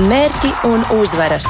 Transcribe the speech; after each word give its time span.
Mērķi 0.00 0.48
un 0.64 0.84
uzvaras, 0.96 1.44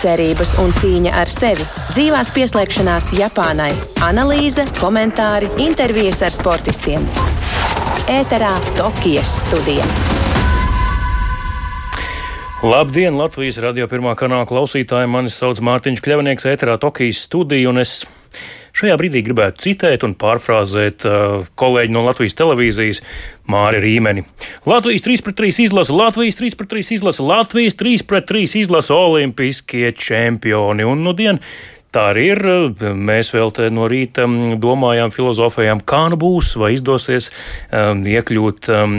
cerības 0.00 0.54
un 0.62 0.70
cīņa 0.78 1.10
ar 1.12 1.28
sevi, 1.28 1.66
dzīvās 1.90 2.30
pieslēgšanās 2.32 3.10
Japānai, 3.18 3.68
analīze, 4.06 4.64
komentāri, 4.78 5.50
intervijas 5.60 6.22
ar 6.24 6.32
sportistiem. 6.32 7.04
Ēterā 8.08 8.54
Tokijas 8.78 9.34
studija. 9.42 9.84
Labdien, 12.64 13.18
Latvijas 13.20 13.60
radio 13.60 13.84
pirmā 13.90 14.16
kanāla 14.16 14.48
klausītāji! 14.48 15.12
Mani 15.12 15.28
sauc 15.28 15.60
Mārtiņš 15.60 16.00
Kļavnieks, 16.00 16.48
ēterā 16.48 16.78
Tokijas 16.80 17.26
studija, 17.26 17.68
un 17.74 17.84
es 17.84 18.06
šajā 18.76 18.96
brīdī 19.00 19.22
gribētu 19.26 19.66
citēt 19.66 20.06
un 20.06 20.14
pārfrāzēt 20.18 21.06
uh, 21.08 21.44
kolēģi 21.60 21.94
no 21.94 22.04
Latvijas 22.06 22.36
televīzijas 22.38 23.02
Māri 23.50 23.82
Rīmeni. 23.82 24.24
Latvijas 24.68 25.04
3 25.06 25.24
pret 25.26 25.38
3 25.42 25.66
izlasa, 25.66 25.96
Latvijas 25.96 26.40
3 26.40 26.58
pret 26.58 26.72
3 26.72 26.96
izlasa, 26.98 27.26
Latvijas 27.26 27.78
3 27.80 28.06
pret 28.08 28.28
3 28.30 28.56
izlasa 28.62 28.96
olimpiskie 28.96 29.92
čempioni. 29.92 30.86
Un 30.88 31.04
nu 31.04 31.14
dien 31.16 31.42
Tā 31.92 32.06
arī 32.08 32.22
ir. 32.32 32.40
Mēs 32.96 33.34
vēl 33.34 33.50
te 33.52 33.66
no 33.72 33.84
rīta 33.90 34.24
mm, 34.24 34.56
domājām, 34.62 35.12
filozofējām, 35.12 35.82
kā 35.84 36.06
nu 36.08 36.16
būs, 36.20 36.54
vai 36.56 36.70
izdosies 36.72 37.28
um, 37.68 38.00
iekļūt 38.08 38.68
um, 38.72 38.94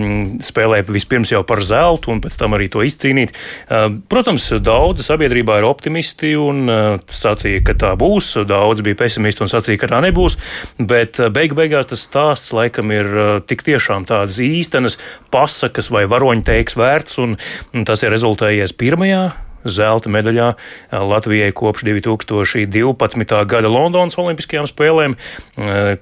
spēlē 0.45 0.83
vispirms 0.85 1.31
jau 1.33 1.41
par 1.47 1.63
zeltu 1.65 2.11
un 2.13 2.21
pēc 2.21 2.37
tam 2.37 2.53
arī 2.53 2.67
to 2.69 2.83
izcīnīt. 2.85 3.33
Um, 3.65 3.97
protams, 4.09 4.45
daudzi 4.61 5.05
sabiedrībā 5.07 5.57
ir 5.57 5.65
optimisti 5.65 6.35
un 6.37 6.69
uh, 6.69 6.99
sacīja, 7.09 7.63
ka 7.65 7.75
tā 7.81 7.93
būs. 7.97 8.35
Daudz 8.49 8.85
bija 8.85 8.99
pesimisti 9.01 9.41
un 9.41 9.49
sacīja, 9.49 9.81
ka 9.81 9.89
tā 9.95 10.01
nebūs. 10.05 10.37
Bet 10.77 11.17
uh, 11.17 11.31
beigu 11.33 11.57
beigās 11.57 11.89
tas 11.89 12.05
stāsts 12.05 12.53
laikam 12.53 12.93
ir 12.93 13.09
uh, 13.09 13.31
tik 13.41 13.65
tiešām 13.65 14.05
tādas 14.09 14.37
īstenas 14.43 14.99
pasakas 15.33 15.89
vai 15.89 16.05
varoņu 16.05 16.45
teiks 16.45 16.77
vērts, 16.77 17.17
un, 17.25 17.39
un 17.73 17.89
tas 17.89 18.05
ir 18.05 18.13
rezultējies 18.13 18.77
pirmajā 18.77 19.23
zelta 19.65 20.11
medaļā 20.13 20.49
Latvijai 20.91 21.51
kopš 21.55 21.85
2012. 21.87 23.35
gada 23.49 23.71
Londonas 23.71 24.17
Olimpiskajām 24.19 24.67
spēlēm, 24.69 25.15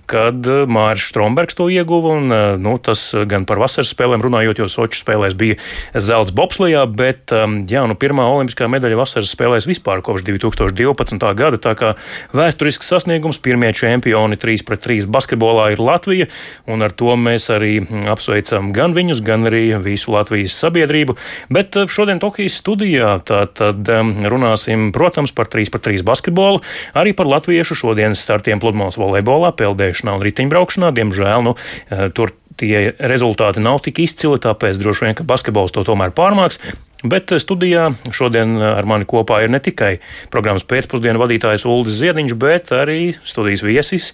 kad 0.10 0.50
Mārcis 0.72 1.12
Strombergs 1.12 1.58
to 1.58 1.68
ieguva. 1.72 2.16
Un, 2.18 2.34
nu, 2.62 2.76
tas 2.82 3.04
gan 3.30 3.46
par 3.50 3.62
vasaras 3.62 3.92
spēlēm 3.94 4.24
runājot, 4.24 4.62
jo 4.62 4.70
Soču 4.72 5.00
spēlēs 5.02 5.36
bija 5.38 5.58
zelta 5.96 6.36
bobslijā, 6.38 6.86
bet 6.88 7.34
jā, 7.72 7.86
nu, 7.88 7.98
pirmā 8.00 8.26
olimpiskā 8.32 8.70
medaļa 8.72 9.00
vasaras 9.00 9.34
spēlēs 9.36 9.68
vispār 9.70 10.04
kopš 10.06 10.26
2012. 10.28 11.28
gada. 11.38 11.62
Tā 11.62 11.76
kā 11.78 11.94
vēsturisks 12.36 12.90
sasniegums, 12.92 13.42
pirmie 13.44 13.72
čempioni 13.78 14.40
3 14.40 14.66
pret 14.68 14.86
3 14.88 15.08
basketbolā 15.12 15.72
ir 15.76 15.84
Latvija, 15.84 16.28
un 16.72 16.86
ar 16.86 16.96
to 16.96 17.16
mēs 17.20 17.50
arī 17.54 17.80
apsveicam 18.12 18.72
gan 18.76 18.96
viņus, 18.98 19.24
gan 19.26 19.48
arī 19.50 19.64
visu 19.82 20.14
Latvijas 20.16 20.56
sabiedrību. 20.62 21.18
Bet 21.54 21.78
šodien 21.92 22.22
Tokijas 22.22 22.60
studijā 22.62 23.14
tā 23.28 23.44
tad 23.58 23.88
um, 23.92 24.14
runāsim, 24.34 24.90
protams, 24.96 25.34
par 25.36 25.50
3 25.52 25.72
pret 25.74 25.88
3 25.92 26.06
basketbolu, 26.08 26.62
arī 26.98 27.16
par 27.18 27.30
latviešu 27.30 27.78
šodienas 27.84 28.24
startiem 28.24 28.62
pludmales 28.64 29.00
volejbolā, 29.02 29.54
peldēšanā 29.58 30.18
un 30.18 30.26
riteņbraukšanā. 30.28 30.94
Diemžēl 30.98 31.48
nu, 31.50 31.56
uh, 31.58 32.08
tur 32.16 32.36
tie 32.62 32.92
rezultāti 33.00 33.64
nav 33.64 33.82
tik 33.86 34.04
izcili, 34.04 34.40
tāpēc 34.42 34.80
droši 34.82 35.08
vien, 35.08 35.18
ka 35.18 35.28
basketbols 35.28 35.74
to 35.76 35.86
tomēr 35.88 36.14
pārmāks. 36.16 36.62
Bet 37.02 37.34
studijā 37.42 37.88
šodien 38.14 38.60
ar 38.62 38.86
mani 38.86 39.08
kopā 39.10 39.40
ir 39.42 39.50
ne 39.50 39.58
tikai 39.64 39.96
programmas 40.34 40.68
pēcpusdienu 40.70 41.22
vadītājs 41.22 41.66
Ulris 41.66 41.98
Ziediņš, 41.98 42.36
bet 42.38 42.70
arī 42.78 43.16
studijas 43.26 43.64
viesis, 43.66 44.12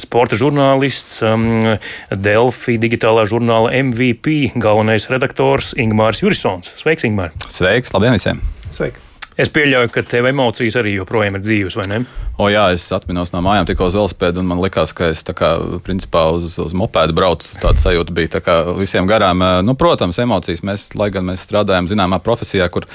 sporta 0.00 0.38
žurnālists, 0.40 1.18
um, 1.28 1.76
Delfi 2.08 2.78
digitālā 2.80 3.26
žurnāla 3.28 3.74
MVP 3.82 4.54
galvenais 4.56 5.10
redaktors 5.12 5.74
Ingmārs 5.76 6.24
Jurisons. 6.24 6.72
Sveiks, 6.80 7.04
Ingmār! 7.08 7.36
Sveiks, 7.52 7.92
labdien 7.96 8.16
visiem! 8.16 8.40
Sveiki! 8.74 9.10
Es 9.40 9.48
pieļauju, 9.48 9.88
ka 9.94 10.02
tev 10.04 10.26
emocijas 10.28 10.74
arī 10.76 10.96
joprojām 10.98 11.38
ir 11.38 11.42
dzīves, 11.44 11.76
vai 11.78 11.86
ne? 11.88 12.00
O, 12.40 12.48
jā, 12.52 12.66
es 12.74 12.82
atminos 12.92 13.30
no 13.32 13.40
mājām, 13.44 13.68
tikko 13.68 13.86
uz 13.88 13.94
velospēdu, 13.96 14.42
un 14.42 14.50
man 14.50 14.60
likās, 14.60 14.92
ka 14.96 15.08
es 15.14 15.22
kā, 15.24 15.52
principā 15.86 16.26
uz, 16.34 16.58
uz 16.60 16.74
mopēdu 16.76 17.16
braucu. 17.16 17.48
Tāda 17.62 17.80
sajūta 17.80 18.16
bija 18.16 18.34
tā 18.36 18.56
visiem 18.76 19.08
garām. 19.08 19.40
Nu, 19.64 19.76
protams, 19.80 20.18
emocijas 20.20 20.64
mēs, 20.66 20.88
lai 20.98 21.08
gan 21.14 21.30
mēs 21.30 21.46
strādājam 21.46 21.88
zināmā 21.88 22.18
profesijā, 22.24 22.66
kur 22.74 22.88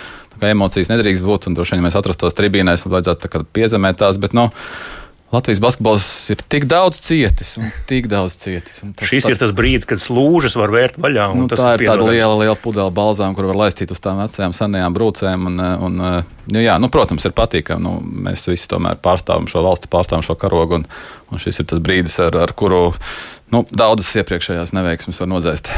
emocijas 0.43 0.91
nedrīkst 0.91 1.25
būt, 1.25 1.49
un 1.49 1.57
droši 1.57 1.77
vien 1.77 1.87
mēs 1.87 1.97
atrastos 1.97 2.37
tribīnēs, 2.37 2.85
vajadzētu 2.91 3.45
piezemēt 3.55 4.03
tās. 4.03 4.21
Bet, 4.21 4.37
nu, 4.37 4.51
Latvijas 5.33 5.59
basketbols 5.59 6.05
ir 6.29 6.41
tik 6.53 6.67
daudz 6.69 6.99
cietis 7.01 7.55
un 7.57 7.71
tik 7.89 8.05
daudz 8.11 8.35
cietis. 8.39 8.77
Šis 9.09 9.25
ir 9.31 9.39
tas 9.41 9.51
brīdis, 9.57 9.87
kad 9.89 9.99
slūžas 9.99 10.53
var 10.59 10.69
vērt 10.73 10.99
vaļā. 11.01 11.25
Nu, 11.33 11.47
tā 11.49 11.73
ir 11.75 11.85
tāda 11.89 12.05
liela, 12.05 12.35
liela 12.37 12.55
pudeļa 12.61 12.93
balzām, 12.93 13.33
kur 13.35 13.49
var 13.49 13.57
laistīt 13.65 13.91
uz 13.91 14.01
tām 14.03 14.21
vecajām 14.21 14.53
senajām 14.55 14.95
brūcēm. 14.95 15.47
Un, 15.49 15.63
un, 15.87 15.97
nu, 16.45 16.61
jā, 16.61 16.77
nu, 16.81 16.91
protams, 16.93 17.25
ir 17.25 17.33
patīkami. 17.35 17.83
Nu, 17.83 17.97
mēs 18.29 18.45
visi 18.51 18.69
tomēr 18.69 19.01
pārstāvam 19.01 19.49
šo 19.49 19.65
valsti, 19.65 19.89
pārstāvam 19.91 20.23
šo 20.25 20.37
karogu. 20.39 20.79
Un, 20.79 20.85
un 21.33 21.41
šis 21.41 21.63
ir 21.63 21.69
tas 21.73 21.81
brīdis, 21.81 22.19
ar, 22.21 22.37
ar 22.45 22.53
kuru 22.53 22.91
nu, 23.55 23.63
daudzas 23.71 24.11
iepriekšējās 24.19 24.73
neveiksmes 24.75 25.21
var 25.21 25.29
nozēst. 25.31 25.71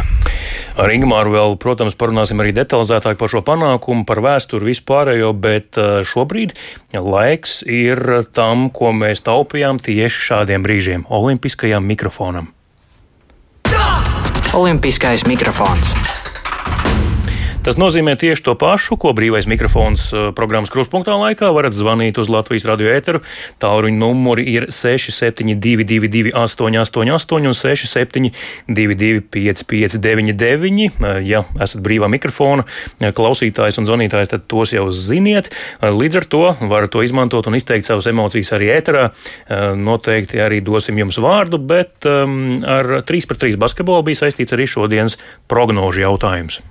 Ar 0.77 0.93
Ingūru 0.93 1.33
vēl, 1.33 1.55
protams, 1.61 1.97
parunāsim 1.97 2.41
arī 2.41 2.53
detalizētāk 2.57 3.19
par 3.19 3.31
šo 3.31 3.43
panākumu, 3.45 4.05
par 4.09 4.21
vēsturi 4.25 4.71
vispārējo, 4.71 5.31
bet 5.37 5.79
eh, 5.81 6.01
šobrīd 6.07 6.55
laiks 6.97 7.61
ir 7.65 8.01
tam, 8.33 8.69
ko 8.73 8.93
mēs 8.95 9.25
taupījām 9.25 9.81
tieši 9.83 10.27
šādiem 10.31 10.65
brīžiem- 10.65 11.07
olimpiskajam 11.19 11.85
mikrofonam. 11.85 12.53
Olimpiskais 14.57 15.27
mikrofons. 15.27 16.16
Tas 17.67 17.75
nozīmē 17.75 18.13
tieši 18.15 18.45
to 18.45 18.53
pašu, 18.55 18.95
ko 18.95 19.09
brīvais 19.11 19.43
mikrofons 19.51 20.05
eh, 20.15 20.27
programmas 20.31 20.69
krustpunktā 20.71 21.17
laikā 21.19 21.49
varat 21.51 21.73
zvanīt 21.75 22.15
uz 22.15 22.29
Latvijas 22.31 22.63
radio 22.69 22.93
ēteru. 22.95 23.19
Tālruņa 23.59 23.99
numuri 23.99 24.45
ir 24.47 24.69
6722, 24.71 26.31
888 26.31 27.49
un 27.49 27.57
672, 27.59 29.19
559, 29.35 30.95
ja 31.27 31.41
esat 31.65 31.83
brīvā 31.83 32.07
mikrofona 32.13 32.63
eh, 32.63 33.11
klausītājs 33.11 33.81
un 33.83 33.89
zvanītājs, 33.91 34.31
tad 34.31 34.47
tos 34.47 34.71
jau 34.71 34.87
ziniet. 34.87 35.51
Līdz 35.83 36.21
ar 36.21 36.29
to 36.31 36.41
varat 36.71 36.95
to 36.95 37.03
izmantot 37.03 37.51
un 37.51 37.59
izteikt 37.59 37.91
savas 37.91 38.07
emocijas 38.07 38.53
arī 38.55 38.71
ēterā. 38.77 39.09
Noteikti 39.75 40.39
arī 40.39 40.63
dosim 40.63 41.03
jums 41.03 41.19
vārdu, 41.19 41.59
bet 41.59 42.07
um, 42.07 42.63
ar 42.63 43.01
3 43.03 43.27
pret 43.27 43.43
3 43.43 43.59
basketbolu 43.59 44.07
bija 44.07 44.23
saistīts 44.23 44.55
arī 44.55 44.71
šodienas 44.71 45.19
prognožu 45.51 46.07
jautājums. 46.07 46.63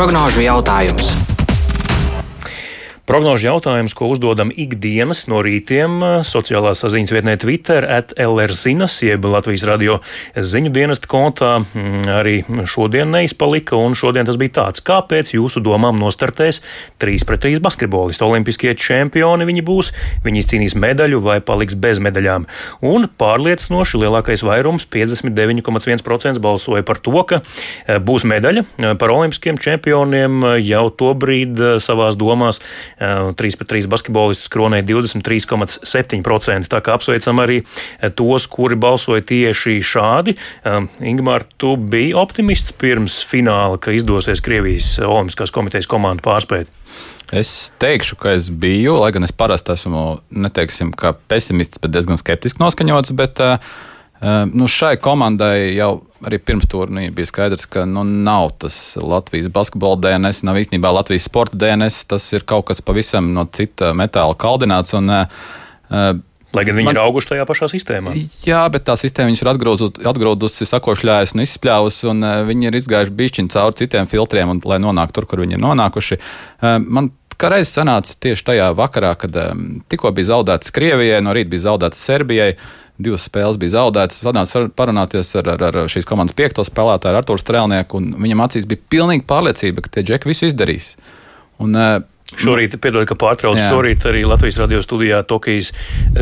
Prognožu 0.00 0.40
jautājums. 0.40 1.10
Prognožu 3.08 3.48
jautājums, 3.48 3.94
ko 3.96 4.10
uzdodam 4.12 4.50
ikdienas 4.52 5.24
no 5.30 5.40
rītiem 5.42 5.98
sociālā 6.26 6.74
saziņas 6.76 7.12
vietnē 7.14 7.34
Twitter, 7.40 7.86
LRZinas, 8.20 8.98
jeb 9.02 9.24
Latvijas 9.24 9.64
radio 9.66 9.96
ziņu 10.36 10.70
dienesta 10.74 11.08
kontā, 11.10 11.50
mm, 11.62 12.04
arī 12.12 12.34
šodien 12.68 13.10
neizpalika, 13.10 13.78
un 13.80 13.96
šodien 13.98 14.28
tas 14.28 14.38
bija 14.40 14.54
tāds, 14.60 14.84
kāpēc 14.84 15.32
jūsu 15.34 15.62
domām 15.64 15.98
nostartēs 15.98 16.60
3 17.02 17.26
pret 17.26 17.44
3 17.46 17.62
basketbolisti, 17.64 18.26
olimpiskie 18.26 18.74
čempioni 18.78 19.48
viņi 19.48 19.64
būs, 19.64 19.92
viņi 20.24 20.44
izcīnīs 20.44 20.76
medaļu 20.76 21.22
vai 21.24 21.40
paliks 21.40 21.74
bez 21.80 21.98
medaļām. 22.04 22.46
Un 22.86 23.08
pārliecinoši 23.08 24.04
lielākais 24.04 24.44
vairums, 24.46 24.86
59,1% 24.86 26.38
balsoja 26.38 26.84
par 26.86 27.00
to, 27.00 27.16
ka 27.24 27.40
e, 27.40 27.98
būs 27.98 28.28
medaļa 28.28 28.96
par 29.00 29.16
olimpiskiem 29.16 29.58
čempioniem 29.58 30.44
jau 30.60 30.86
to 30.94 31.14
brīdi 31.18 31.78
savās 31.82 32.20
domās 32.20 32.60
3 33.00 33.58
pret 33.58 33.72
3 33.72 33.88
basketbolistus 33.90 34.50
kronēja 34.52 34.84
23,7%. 34.90 36.70
Tā 36.70 36.80
kā 36.84 36.96
apsveicam 36.96 37.40
arī 37.42 37.60
eh, 37.62 38.10
tos, 38.12 38.46
kuri 38.50 38.78
balsoja 38.80 39.24
tieši 39.26 39.78
šādi. 39.84 40.36
Eh, 40.36 40.80
Ingmār, 41.12 41.46
tu 41.60 41.76
biji 41.80 42.12
optimists 42.18 42.74
pirms 42.76 43.20
fināla, 43.26 43.80
ka 43.80 43.94
izdosies 43.96 44.42
Krievijas 44.44 44.98
Olimpiskās 45.04 45.54
komitejas 45.54 45.88
komandu 45.90 46.24
pārspēt. 46.26 46.70
Es 47.30 47.70
teikšu, 47.78 48.16
ka 48.18 48.32
es 48.34 48.48
biju, 48.50 48.96
lai 48.98 49.12
gan 49.14 49.22
es 49.22 49.30
parasti 49.30 49.70
esmu, 49.76 50.18
neteiksim, 50.34 50.90
pesimists, 51.30 51.78
bet 51.78 51.94
diezgan 51.94 52.18
skeptiski 52.18 52.58
noskaņots, 52.58 53.14
bet 53.14 53.38
uh, 53.44 53.62
nu, 54.52 54.68
šai 54.68 54.96
komandai 55.00 55.72
jau 55.72 55.92
arī 56.26 56.38
pirms 56.44 56.68
turnīra 56.68 57.12
bija 57.16 57.28
skaidrs, 57.30 57.66
ka 57.70 57.86
nu, 57.88 58.04
nav 58.04 58.50
tas 58.60 58.76
Latvijas 59.00 59.48
basketbola 59.52 59.96
DNS, 60.04 60.42
nav 60.44 60.58
īstenībā 60.60 60.92
Latvijas 60.92 61.28
sporta 61.28 61.56
DNS. 61.60 62.02
Tas 62.10 62.26
ir 62.36 62.44
kaut 62.48 62.68
kas 62.70 62.82
pavisam 62.84 63.32
no 63.36 63.46
cita 63.48 63.94
metāla 63.96 64.36
kaldināts. 64.36 64.96
Un, 64.98 65.08
uh, 65.08 66.18
Lai 66.50 66.64
gan 66.66 66.74
viņi 66.74 66.88
Man, 66.88 66.96
ir 66.98 67.04
auguši 67.04 67.30
tajā 67.30 67.44
pašā 67.46 67.68
sistēmā. 67.70 68.12
Jā, 68.42 68.64
bet 68.74 68.82
tā 68.88 68.96
sistēma 68.98 69.30
viņus 69.30 69.44
ir 69.44 69.50
atgrūdusi, 70.10 70.66
sakošļājusi 70.66 71.36
un 71.36 71.44
izspļāvusi, 71.44 72.08
un 72.10 72.26
uh, 72.26 72.40
viņi 72.48 72.68
ir 72.68 72.78
izgājuši 72.80 73.16
bišķiņu 73.22 73.54
cauri 73.54 73.78
citiem 73.78 74.10
filtriem, 74.10 74.56
un, 74.56 74.62
lai 74.66 74.80
nonāktu 74.82 75.20
tur, 75.20 75.28
kur 75.30 75.44
viņi 75.44 75.56
ir 75.56 75.62
nonākuši. 75.62 76.18
Uh, 76.58 76.76
man 76.82 77.12
kā 77.40 77.48
reizes 77.54 77.72
sanāca 77.78 78.18
tieši 78.26 78.46
tajā 78.50 78.68
vakarā, 78.76 79.14
kad 79.20 79.36
um, 79.46 79.64
tikko 79.88 80.12
bija 80.16 80.34
zaudēts 80.34 80.74
Krievijai, 80.74 81.22
no 81.24 81.32
rīta 81.36 81.54
bija 81.54 81.70
zaudēts 81.70 82.02
Serbijai. 82.02 82.50
Divas 83.00 83.24
spēles 83.28 83.58
bija 83.60 83.78
zaudētas. 83.78 84.20
Sanāca 84.22 84.66
parunāties 84.76 85.32
ar, 85.40 85.50
ar, 85.54 85.66
ar 85.70 85.90
šīs 85.90 86.08
komandas 86.08 86.36
piekto 86.36 86.64
spēlētāju, 86.66 87.20
Arthuru 87.22 87.40
Strēlnieku, 87.40 88.00
un 88.00 88.14
viņam 88.20 88.44
acīs 88.46 88.68
bija 88.70 88.84
pilnīga 88.92 89.26
pārliecība, 89.30 89.84
ka 89.84 89.94
tie 89.96 90.06
džeki 90.06 90.30
visu 90.30 90.48
izdarīs. 90.50 90.94
Un, 91.60 91.76
uh, 91.76 92.00
Šorīt, 92.38 92.76
piedod, 92.78 93.02
ka 93.10 93.16
pārtraucu, 93.18 93.58
šorīt 93.58 94.04
arī 94.06 94.20
Latvijas 94.28 94.60
radio 94.60 94.78
studijā, 94.84 95.18
Tokijas 95.26 95.72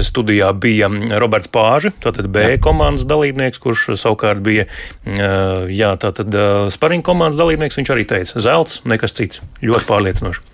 studijā 0.09 0.49
bija 0.57 0.89
Roberts 1.21 1.51
Pāži, 1.53 1.93
tātad 2.01 2.31
B 2.33 2.47
Jā. 2.55 2.61
komandas 2.65 3.05
dalībnieks, 3.09 3.61
kurš 3.61 3.91
savukārt 4.01 4.41
bija, 4.45 4.65
jā, 5.05 5.91
tātad 6.01 6.33
spariņu 6.73 7.05
komandas 7.05 7.41
dalībnieks. 7.41 7.77
Viņš 7.81 7.93
arī 7.93 8.07
teica, 8.09 8.41
zelts, 8.41 8.81
nekas 8.89 9.17
cits. 9.21 9.43
Ļoti 9.61 9.89
pārliecinoši. 9.91 10.45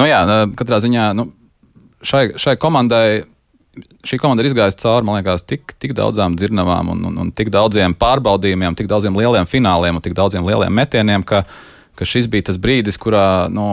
Nu 0.00 0.08
jā, 0.08 0.24
katrā 0.58 0.82
ziņā 0.82 1.06
nu, 1.14 1.28
šai, 2.02 2.32
šai 2.40 2.58
komandai 2.58 3.28
šī 4.06 4.18
komanda 4.20 4.44
ir 4.44 4.50
izgājusi 4.50 4.80
cauri, 4.82 5.06
man 5.06 5.18
liekas, 5.18 5.44
tik, 5.48 5.74
tik 5.82 5.94
daudzām 5.98 6.36
dzirnavām 6.38 6.92
un, 6.94 7.04
un, 7.10 7.18
un 7.24 7.32
tik 7.34 7.50
daudziem 7.54 7.94
pārbaudījumiem, 7.98 8.76
tik 8.78 8.90
daudziem 8.90 9.16
lieliem 9.18 9.48
fināliem 9.48 9.98
un 9.98 10.04
tik 10.04 10.16
daudziem 10.18 10.46
lieliem 10.46 10.74
metieniem, 10.74 11.26
ka, 11.26 11.42
ka 11.98 12.08
šis 12.08 12.30
bija 12.32 12.48
tas 12.50 12.60
brīdis, 12.62 13.00
kurā 13.00 13.48
nu, 13.52 13.70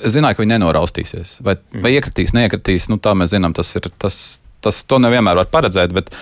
es 0.00 0.16
zināju, 0.16 0.38
ka 0.38 0.44
viņi 0.44 0.56
nenoraustīsies. 0.56 1.38
Vai, 1.44 1.56
mm. 1.58 1.84
vai 1.84 1.94
iekritīs, 1.96 2.34
neiekritīs, 2.36 2.90
nu, 2.92 2.98
tā 3.02 3.14
mēs 3.18 3.34
zinām, 3.34 3.54
tas 3.56 3.70
ir. 3.78 3.88
Tas, 4.02 4.20
tas 4.64 4.80
to 4.88 4.98
nevienmēr 5.02 5.42
var 5.42 5.50
paredzēt, 5.52 5.92
bet, 5.94 6.12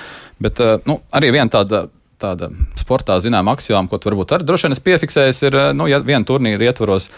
bet 0.43 0.61
eh, 0.63 0.79
nu, 0.89 1.01
arī 1.15 1.35
viena 1.39 1.51
tāda. 1.53 1.89
Tāda 2.23 2.53
sportā 2.79 3.17
zināmā 3.19 3.57
axioma, 3.57 3.89
ko 3.91 3.99
varbūt 3.99 4.31
arī 4.37 4.45
droši 4.47 4.69
vien 4.69 4.77
es 4.77 4.81
piefiksēju, 4.87 5.33
ir, 5.49 5.57
eh, 5.59 5.73
nu, 5.75 5.89
ja 5.91 5.99
viena 6.07 6.23
turnīra 6.23 6.69
ietvaros 6.69 7.09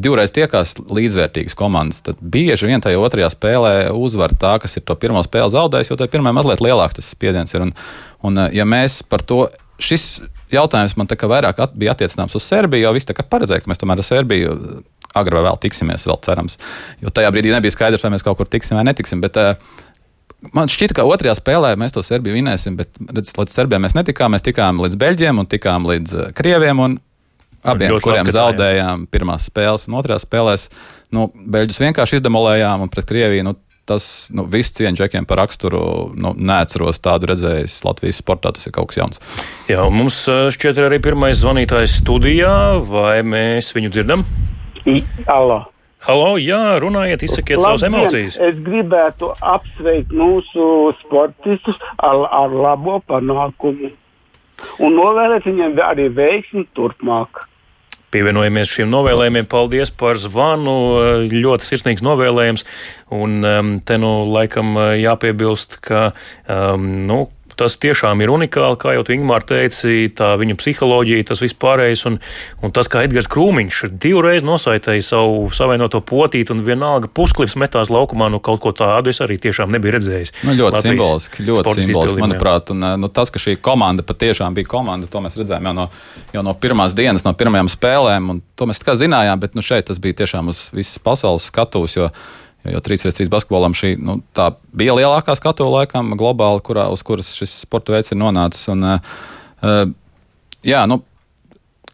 divreiz 0.00 0.32
tiekās 0.34 0.76
līdzvērtīgas 0.80 1.56
komandas, 1.58 2.02
tad 2.06 2.20
bieži 2.20 2.68
vien 2.70 2.82
tajā 2.82 3.00
otrajā 3.00 3.30
spēlē 3.32 3.72
uzvar 3.96 4.34
tā, 4.38 4.54
kas 4.62 4.78
ir 4.78 4.84
to 4.86 4.96
pirmo 5.00 5.22
spēli 5.26 5.52
zaudējis, 5.54 5.92
jo 5.92 5.98
tajā 6.00 6.12
pirmā 6.12 6.32
mazliet 6.36 6.62
lielāks 6.64 7.00
tas 7.00 7.10
spiediens 7.12 7.52
ir. 7.54 7.66
Un, 7.66 7.74
un, 8.26 8.38
eh, 8.44 8.54
ja 8.60 8.68
mēs 8.68 9.00
par 9.06 9.24
to, 9.26 9.46
šis 9.80 10.22
jautājums 10.52 10.96
man 10.98 11.10
vairāk 11.10 11.60
at, 11.62 11.76
bija 11.76 11.94
attiecināms 11.94 12.34
uz 12.36 12.46
Serbiju, 12.46 12.86
jo 12.86 12.96
viss 12.96 13.08
tā 13.08 13.16
kā 13.16 13.26
paredzēja, 13.26 13.64
ka 13.64 13.72
mēs 13.72 13.80
tomēr 13.82 14.00
ar 14.00 14.06
Serbiju 14.06 14.56
agri 15.18 15.36
vai 15.36 15.44
vēl 15.48 15.60
tiksimies, 15.62 16.06
vēl 16.06 16.20
cerams. 16.22 16.58
Jo 17.02 17.10
tajā 17.14 17.30
brīdī 17.34 17.54
nebija 17.54 17.74
skaidrs, 17.74 18.02
vai 18.04 18.12
mēs 18.14 18.26
kaut 18.26 18.38
kur 18.38 18.50
tiksim 18.50 18.78
vai 18.78 18.86
netiksim. 18.86 19.22
Bet, 19.22 19.38
uh, 19.40 19.54
Man 20.54 20.70
šķita, 20.72 20.94
ka 20.96 21.04
otrajā 21.04 21.34
spēlē 21.36 21.74
mēs 21.76 21.92
to 21.92 22.00
Serbiju 22.04 22.32
vinēsim, 22.38 22.78
bet 22.78 22.96
redz, 23.12 23.34
līdz 23.36 23.52
Serbijai 23.52 23.82
mēs 23.84 23.92
netikām. 23.92 24.32
Mēs 24.32 24.46
tikām 24.46 24.80
līdz 24.80 24.96
Beļģiem 25.00 25.42
un 25.42 25.48
tikām 25.50 25.84
līdz 25.90 26.30
Krieviem. 26.36 26.80
Abiem, 27.60 27.96
kuriem 28.00 28.28
zaudējām 28.32 29.04
pirmās 29.12 29.48
spēles, 29.50 29.84
un 29.88 29.98
otrajā 30.00 30.22
spēlē 30.22 30.54
nu, 31.12 31.26
Beļģus 31.28 31.80
vienkārši 31.82 32.20
izdemolējām, 32.20 32.86
un 32.86 32.92
pret 32.92 33.08
Krieviju 33.10 33.44
nu, 33.44 33.56
tas 33.90 34.04
nu, 34.32 34.46
viss 34.48 34.72
cieņa 34.76 34.96
džekiem 34.96 35.26
par 35.28 35.42
raksturu. 35.42 35.80
Nu, 36.14 36.32
neatceros 36.36 37.02
tādu 37.02 37.32
redzējis 37.32 37.80
Latvijas 37.84 38.20
sportā. 38.22 38.54
Tas 38.54 38.68
ir 38.68 38.74
kaut 38.76 38.92
kas 38.92 39.00
jauns. 39.00 39.20
Jā, 39.68 39.82
mums 39.92 40.22
šķiet, 40.54 40.78
ir 40.78 40.88
arī 40.88 41.00
pirmais 41.02 41.40
zvanītājs 41.42 41.98
studijā. 42.00 42.54
Vai 42.86 43.20
mēs 43.26 43.72
viņu 43.76 43.92
dzirdam? 43.96 44.24
Halo. 45.26 45.64
Halo, 46.00 46.36
jā, 46.40 46.78
runājiet, 46.80 47.26
izsakiet 47.26 47.60
savas 47.60 47.82
emocijas. 47.84 48.38
Es 48.40 48.60
gribētu 48.64 49.34
apsveikt 49.36 50.14
mūsu 50.16 50.94
sportistus 51.02 51.76
ar, 51.98 52.22
ar 52.24 52.54
labo 52.54 53.02
panākumu 53.04 53.90
un 54.80 54.96
novēlēt 54.96 55.46
viņiem 55.48 55.76
arī 55.84 56.08
veiksmi 56.14 56.66
turpmāk. 56.76 57.44
Pievienojamies 58.10 58.72
šiem 58.74 58.90
novēlējumiem. 58.90 59.48
Paldies 59.50 59.92
par 59.94 60.18
zvanu. 60.18 60.76
Ļoti 61.30 61.68
sirsnīgs 61.68 62.04
novēlējums. 62.06 62.66
Un 63.14 63.40
um, 63.46 63.74
te 63.82 63.98
nu 64.02 64.12
laikam 64.30 64.74
jāpiebilst, 64.98 65.80
ka 65.84 66.10
um, 66.46 66.90
nu, 67.06 67.24
tas 67.60 67.76
tiešām 67.80 68.22
ir 68.24 68.32
unikāli, 68.32 68.78
kā 68.80 68.94
jau 68.96 69.04
Ingūna 69.10 69.40
teica, 69.44 69.92
tā 70.16 70.30
viņa 70.40 70.56
psiholoģija, 70.60 71.26
tas 71.30 71.42
vispārējais, 71.42 72.04
un, 72.08 72.18
un 72.64 72.74
tas, 72.74 72.88
kā 72.90 73.04
Edgars 73.06 73.28
Krūmiņš 73.30 73.82
divreiz 74.00 74.44
nosaitēja 74.46 75.04
savu 75.04 75.48
savainoto 75.54 76.00
potīti, 76.06 76.54
un 76.54 76.62
vienalga 76.64 77.10
pusklips 77.12 77.58
metās 77.60 77.92
laukumā, 77.92 78.30
nu 78.32 78.40
kaut 78.44 78.62
ko 78.64 78.72
tādu 78.76 79.12
es 79.12 79.20
arī 79.24 79.36
tiešām 79.42 79.72
nebiju 79.74 79.96
redzējis. 79.98 80.34
Nu, 80.48 80.56
ļoti 80.56 80.78
Latvijas 80.78 80.96
simboliski, 80.96 81.46
ļoti 81.48 81.86
simboliski, 81.86 82.24
manuprāt, 82.24 82.74
un 82.74 82.86
nu, 83.02 83.12
tas, 83.12 83.32
ka 83.34 83.42
šī 83.42 83.56
komanda 83.62 84.06
patiešām 84.06 84.56
bija 84.56 84.70
komanda, 84.70 85.10
to 85.10 85.22
mēs 85.24 85.38
redzējām 85.40 85.70
jau 85.70 85.76
no, 85.76 85.88
jau 86.36 86.44
no 86.46 86.56
pirmās 86.62 86.96
dienas, 86.96 87.26
no 87.26 87.34
pirmajām 87.36 87.70
spēlēm, 87.72 88.30
un 88.34 88.44
to 88.56 88.70
mēs 88.70 88.82
kā 88.84 88.96
zinājām, 88.98 89.42
bet 89.42 89.58
nu, 89.58 89.64
šeit 89.66 89.90
tas 89.90 90.00
bija 90.02 90.22
tiešām 90.22 90.52
uz 90.52 90.68
visas 90.76 91.00
pasaules 91.02 91.50
skatuves, 91.50 91.98
jo 91.98 92.10
Jo, 92.64 92.74
jo 92.76 92.80
3x3 92.84 93.28
basketbolam 93.32 93.76
šī 93.76 93.94
nu, 94.00 94.18
bija 94.76 94.96
lielākā 94.98 95.36
skatu 95.38 95.68
laikam 95.70 96.14
globāli, 96.20 96.62
kurā, 96.64 96.88
uz 96.92 97.04
kuras 97.06 97.32
šis 97.36 97.62
sporta 97.64 97.94
veids 97.94 98.12
ir 98.12 98.20
nonācis. 98.20 98.66
Un, 98.72 98.84
uh, 98.84 99.94
jā, 100.66 100.82
nu, 100.90 101.00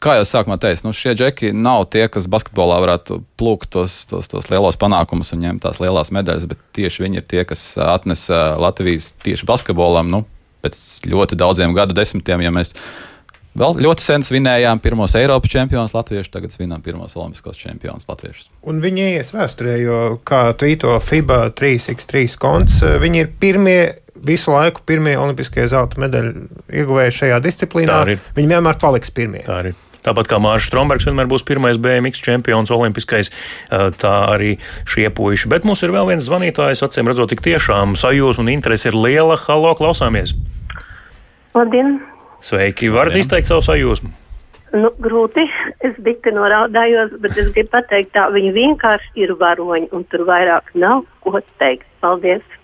kā 0.03 0.17
jau 0.19 0.27
sākumā 0.29 0.59
teicu, 0.63 0.87
nu, 0.87 0.95
šie 0.97 1.15
džeki 1.19 1.53
nav 1.57 1.87
tie, 1.93 2.07
kas 2.13 2.29
basketbolā 2.31 2.79
varētu 2.85 3.21
plūkt 3.41 3.71
tos, 3.77 4.03
tos, 4.11 4.31
tos 4.33 4.51
lielos 4.53 4.79
panākumus 4.81 5.33
un 5.35 5.45
ņemt 5.45 5.65
tās 5.65 5.81
lielās 5.83 6.13
medaļas, 6.15 6.49
bet 6.51 6.63
tieši 6.77 7.07
viņi 7.07 7.23
ir 7.23 7.29
tie, 7.29 7.43
kas 7.49 7.69
atnesa 7.81 8.57
Latvijas 8.61 9.13
tieši 9.25 9.49
basketbolam 9.49 10.11
nu, 10.13 10.25
pēc 10.65 10.81
ļoti 11.07 11.39
daudziem 11.39 11.77
gadu 11.77 11.97
desmitiem. 11.97 12.45
Ja 12.45 12.53
mēs 12.55 12.75
Vēl 13.57 13.79
ļoti 13.81 14.05
sen 14.05 14.25
svinējām 14.27 14.81
pirmos 14.85 15.15
Eiropas 15.17 15.49
čempionus 15.49 15.95
latviešus, 15.97 16.29
tagad 16.35 16.53
svinām 16.53 16.83
pirmos 16.85 17.15
olimpiskos 17.17 17.57
čempionus 17.57 18.05
latviešus. 18.09 18.51
Un 18.69 18.83
viņi 18.85 19.07
ies 19.15 19.31
vēsturē, 19.33 19.77
jo, 19.81 20.01
kā 20.29 20.51
tvīto 20.61 20.93
FIBA 21.01 21.39
3x3 21.57 22.37
konts, 22.43 22.83
viņi 22.85 23.23
ir 23.23 23.31
pirmie 23.41 23.79
visu 24.27 24.53
laiku 24.53 24.83
pirmie 24.85 25.15
olimpiskie 25.17 25.65
zelta 25.73 26.01
medaļu 26.03 26.47
ieguvēji 26.69 27.15
šajā 27.21 27.39
disciplīnā. 27.45 28.01
Viņi 28.37 28.51
vienmēr 28.53 28.77
paliks 28.83 29.13
pirmie. 29.17 29.41
Tā 29.47 29.61
arī. 29.63 29.73
Tāpat 30.07 30.29
kā 30.31 30.39
Mārcis 30.39 30.69
Strombergs 30.71 31.09
vienmēr 31.09 31.27
būs 31.31 31.43
pirmais 31.47 31.81
BMX 31.83 32.21
čempions, 32.23 32.71
olimpiskais, 32.71 33.33
tā 33.73 34.13
arī 34.35 34.53
šie 34.87 35.09
puiši. 35.11 35.49
Bet 35.51 35.65
mums 35.67 35.83
ir 35.83 35.95
vēl 35.97 36.13
viens 36.13 36.29
zvanītājs, 36.29 36.85
acīm 36.87 37.09
redzot, 37.11 37.33
tik 37.33 37.43
tiešām 37.47 37.97
sajūsma 37.99 38.45
un 38.45 38.53
interese 38.53 38.93
ir 38.93 39.01
liela. 39.01 39.41
Halo, 39.49 39.73
klausāmies! 39.81 40.37
Labdien! 41.57 42.16
Sveiki! 42.47 42.93
Varat 42.95 43.17
izteikt 43.19 43.49
savu 43.51 43.65
sajūsmu? 43.67 44.13
Nu, 44.77 44.91
grūti. 45.03 45.43
Es 45.87 45.97
biju 46.05 46.35
norādājos, 46.37 47.17
bet 47.23 47.35
es 47.41 47.49
gribu 47.55 47.73
pateikt, 47.73 48.13
tā 48.15 48.29
viņi 48.35 48.53
vienkārši 48.55 49.25
ir 49.25 49.33
varoņi, 49.41 49.89
un 49.97 50.05
tur 50.13 50.23
vairāk 50.29 50.71
nav 50.79 51.03
ko 51.25 51.41
teikt. 51.63 51.89
Paldies! 52.05 52.56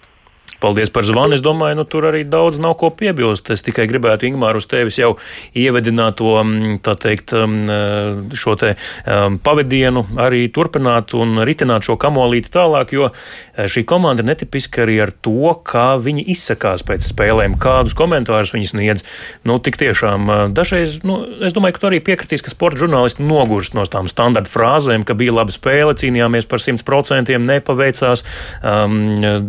Paldies 0.63 0.93
par 0.95 1.03
zvanu. 1.03 1.35
Es 1.35 1.43
domāju, 1.43 1.81
nu, 1.81 1.85
tur 1.89 2.07
arī 2.07 2.23
daudz 2.29 2.61
nav 2.63 2.77
ko 2.79 2.93
piebilst. 2.95 3.51
Es 3.51 3.65
tikai 3.67 3.89
gribētu, 3.91 4.29
Ingūna, 4.29 4.55
uz 4.61 4.69
tevis 4.71 4.99
jau 5.01 5.17
ievedināt 5.59 6.21
to, 6.21 6.37
mm, 6.39 6.79
tā 6.87 6.95
teikt, 7.03 7.35
mm, 7.35 8.31
šo 8.39 8.55
te 8.61 8.75
mm, 8.77 9.41
pavadienu, 9.43 10.05
arī 10.23 10.45
turpināt 10.55 11.17
un 11.19 11.43
ritināt 11.43 11.83
šo 11.87 11.97
kamolīti 11.99 12.53
tālāk, 12.55 12.95
jo 12.95 13.09
eh, 13.11 13.67
šī 13.67 13.83
komanda 13.89 14.23
ir 14.23 14.31
netipiska 14.31 14.85
arī 14.87 15.01
ar 15.03 15.11
to, 15.11 15.51
kā 15.67 15.97
viņi 15.99 16.29
izsakās 16.31 16.87
pēc 16.87 17.11
spēlēm, 17.11 17.59
kādus 17.59 17.99
komentārus 17.99 18.55
viņi 18.55 18.71
sniedz. 18.71 19.07
Nu, 19.49 19.59
tik 19.59 19.81
tiešām 19.83 20.31
eh, 20.31 20.45
dažreiz, 20.55 21.01
nu, 21.03 21.19
es 21.43 21.59
domāju, 21.59 21.75
ka 21.79 21.85
tu 21.85 21.91
arī 21.91 22.03
piekritīs, 22.07 22.45
ka 22.47 22.55
sporta 22.55 22.85
žurnālisti 22.85 23.27
nogurst 23.27 23.75
no 23.75 23.83
tām 23.83 24.07
standarta 24.07 24.53
frāzēm, 24.53 25.03
ka 25.03 25.19
bija 25.19 25.35
laba 25.41 25.51
spēle, 25.51 25.99
cīnījāmies 25.99 26.47
par 26.47 26.63
100%, 26.63 27.35
nepaveicās, 27.43 28.23
um, 28.63 29.01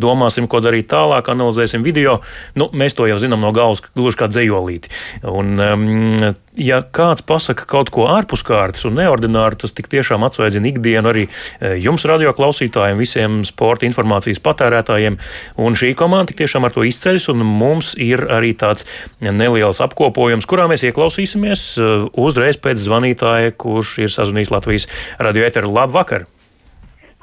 domāsim, 0.01 0.49
ko 0.49 0.63
darīt 0.63 0.89
tālāk 0.89 1.02
tālāk, 1.03 1.29
analizēsim 1.33 1.83
video. 1.85 2.21
Nu, 2.55 2.71
mēs 2.73 2.95
to 2.97 3.07
jau 3.09 3.19
zinām 3.21 3.43
no 3.43 3.51
galvas, 3.55 3.83
gluži 3.93 4.23
kā 4.23 4.31
dzējolīti. 4.31 4.91
Un, 5.27 5.53
um, 5.59 6.33
ja 6.59 6.81
kāds 6.95 7.25
pasaka 7.25 7.65
kaut 7.69 7.91
ko 7.93 8.05
ārpus 8.11 8.43
kārtas 8.45 8.85
un 8.87 8.97
neordināru, 8.99 9.57
tas 9.63 9.73
tik 9.75 9.89
tiešām 9.91 10.25
atsveidzina 10.27 10.69
ikdienu 10.69 11.11
arī 11.11 11.25
e, 11.25 11.73
jums, 11.81 12.05
radio 12.09 12.33
klausītājiem, 12.35 13.01
visiem 13.01 13.39
sporta 13.47 13.87
informācijas 13.87 14.41
patērētājiem. 14.43 15.17
Un 15.63 15.77
šī 15.79 15.93
komanda 15.99 16.31
tik 16.31 16.43
tiešām 16.43 16.67
ar 16.67 16.75
to 16.75 16.85
izceļas, 16.87 17.29
un 17.33 17.45
mums 17.47 17.93
ir 18.01 18.25
arī 18.33 18.53
tāds 18.57 18.87
neliels 19.23 19.81
apkopojums, 19.83 20.47
kurā 20.49 20.69
mēs 20.71 20.85
ieklausīsimies 20.89 21.65
e, 21.77 21.89
uzreiz 22.13 22.59
pēc 22.61 22.85
zvanītāja, 22.85 23.57
kurš 23.57 23.97
ir 24.05 24.13
sazvanījis 24.13 24.53
Latvijas 24.53 24.89
radio 25.21 25.49
eteru. 25.49 25.73
Labvakar! 25.73 26.29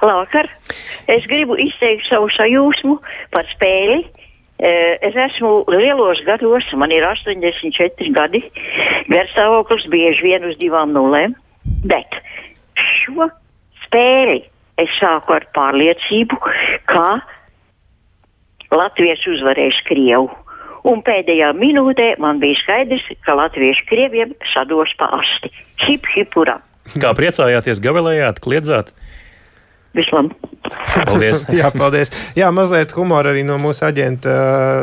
Labvakar! 0.00 0.48
Es 1.10 1.26
gribu 1.28 1.56
izteikt 1.60 2.06
savu 2.08 2.30
sajūsmu 2.32 2.96
par 3.34 3.48
spēli. 3.52 4.04
Eh, 4.60 4.96
es 5.08 5.16
esmu 5.16 5.64
lielos 5.72 6.20
gados, 6.26 6.66
man 6.76 6.92
ir 6.92 7.04
84 7.08 8.12
gadi, 8.12 8.42
garstāvoklis 9.08 9.86
bieži 9.92 10.26
vien 10.26 10.44
uz 10.44 10.58
divām 10.60 10.92
nulēm, 10.92 11.32
bet 11.88 12.18
šo 12.76 13.30
spēli 13.86 14.42
es 14.80 14.92
sāku 15.00 15.36
ar 15.36 15.46
pārliecību, 15.56 16.36
ka 16.92 17.06
Latvijas 18.70 19.24
uzvarēs 19.26 19.80
Krievu. 19.88 20.28
Un 20.88 21.02
pēdējā 21.04 21.50
minūtē 21.56 22.14
man 22.22 22.38
bija 22.40 22.56
skaidrs, 22.62 23.04
ka 23.26 23.34
latvieši 23.36 23.84
krieviem 23.88 24.32
sados 24.54 24.92
pa 24.96 25.10
asti. 25.18 25.50
Hip, 25.84 26.06
hip, 26.14 26.36
urā! 26.40 26.56
Kā 27.00 27.12
priecājāties, 27.16 27.82
gavilējāt, 27.84 28.40
kliedzāt? 28.44 28.94
Vislabāk! 29.96 30.50
Paldies! 30.70 31.40
Jā, 31.60 31.70
paldies! 31.74 32.12
Jā, 32.38 32.50
mazliet 32.54 32.92
humora 32.94 33.32
arī 33.32 33.42
no 33.46 33.56
mūsu 33.58 33.82
aģenta 33.88 34.34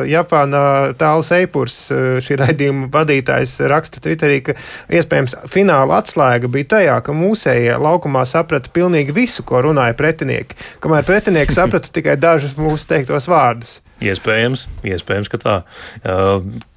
Japānā 0.08 0.62
Tāls 1.00 1.30
Eipurs, 1.32 1.78
šī 2.24 2.36
raidījuma 2.42 2.90
vadītājs, 2.92 3.56
raksta 3.72 4.02
Twitterī, 4.04 4.40
ka 4.44 4.56
iespējams 4.92 5.38
fināla 5.48 6.02
atslēga 6.02 6.50
bija 6.52 6.72
tajā, 6.74 6.98
ka 7.06 7.16
mūsējie 7.16 7.78
laukumā 7.80 8.26
saprata 8.28 8.72
pilnīgi 8.74 9.16
visu, 9.16 9.46
ko 9.48 9.62
runāja 9.64 9.96
pretinieki, 9.96 10.58
kamēr 10.84 11.08
pretinieki 11.08 11.56
saprata 11.56 11.92
tikai 11.96 12.18
dažus 12.20 12.58
mūsu 12.60 12.90
teiktos 12.92 13.30
vārdus. 13.30 13.78
Iespējams, 14.04 14.68
iespējams, 14.86 15.30
ka 15.32 15.40
tā. 15.42 15.54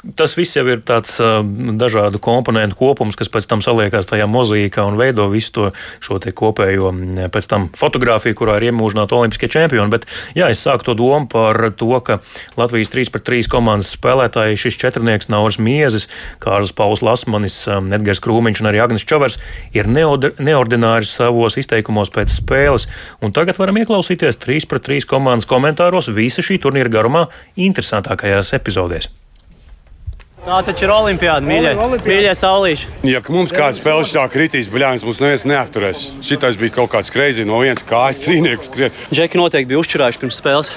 Tas 0.01 0.33
viss 0.33 0.55
jau 0.57 0.63
ir 0.65 0.79
tāds 0.81 1.19
dažādu 1.77 2.17
komponentu 2.23 2.73
kopums, 2.79 3.13
kas 3.17 3.29
pēc 3.29 3.45
tam 3.45 3.61
saliekās 3.61 4.07
tajā 4.09 4.25
mozaīkā 4.25 4.81
un 4.89 4.97
veido 4.97 5.27
visu 5.29 5.53
to 5.53 5.67
šo 6.01 6.17
kopējo 6.17 6.89
pēc 7.29 7.49
tam 7.51 7.67
fotografiju, 7.77 8.33
kurā 8.39 8.55
ir 8.57 8.71
iemūžināti 8.71 9.13
olimpiskie 9.13 9.51
čempioni. 9.53 9.93
Bet, 9.93 10.07
jā, 10.33 10.49
es 10.49 10.63
sāku 10.65 10.89
to 10.89 10.97
domu 10.97 11.29
par 11.29 11.69
to, 11.77 11.91
ka 12.01 12.17
Latvijas 12.57 12.89
3 12.95 13.13
pret 13.13 13.27
3 13.29 13.51
komandas 13.53 13.93
spēlētāji 13.93 14.57
šis 14.63 14.81
četrnieks 14.81 15.29
Nauris 15.29 15.61
Miezis, 15.61 16.09
Kārlis 16.41 16.73
Pauls 16.73 17.05
Lasmanis, 17.05 17.61
Edgars 17.69 18.25
Krūmiņš 18.25 18.65
un 18.65 18.73
arī 18.73 18.81
Agnes 18.81 19.05
Čavars 19.05 19.37
ir 19.77 19.85
neordināri 19.85 21.05
savos 21.05 21.61
izteikumos 21.61 22.09
pēc 22.09 22.33
spēles. 22.41 22.89
Un 23.21 23.37
tagad 23.37 23.61
varam 23.61 23.77
ieklausīties 23.77 24.41
3 24.49 24.65
pret 24.65 24.89
3 24.89 25.09
komandas 25.13 25.49
komentāros 25.49 26.09
visa 26.09 26.41
šī 26.41 26.57
turnīra 26.65 26.89
garumā 26.89 27.27
interesantākajās 27.53 28.57
epizodēs. 28.57 29.13
Tā 30.41 30.57
taču 30.65 30.87
ir 30.87 30.89
olimpiāda, 30.89 31.45
mīļie, 31.45 31.71
mīļie 32.01 32.31
saulīši. 32.33 32.87
Ja 33.05 33.19
mums 33.29 33.51
kāds 33.53 33.77
spēlēs 33.77 34.13
tā 34.15 34.23
kritīs, 34.33 34.71
bļāvis, 34.73 35.03
mums 35.05 35.19
neviens 35.21 35.43
neapturēs. 35.45 35.99
Šitais 36.25 36.57
bija 36.57 36.73
kaut 36.79 36.89
kāds 36.95 37.13
kreizī 37.13 37.45
no 37.45 37.59
vienas 37.61 37.85
kājas 37.85 38.23
trīnieks. 38.23 38.71
Džeki 39.13 39.37
noteikti 39.37 39.69
bija 39.69 39.83
uzčurājuši 39.83 40.21
pirms 40.23 40.39
spēles 40.41 40.71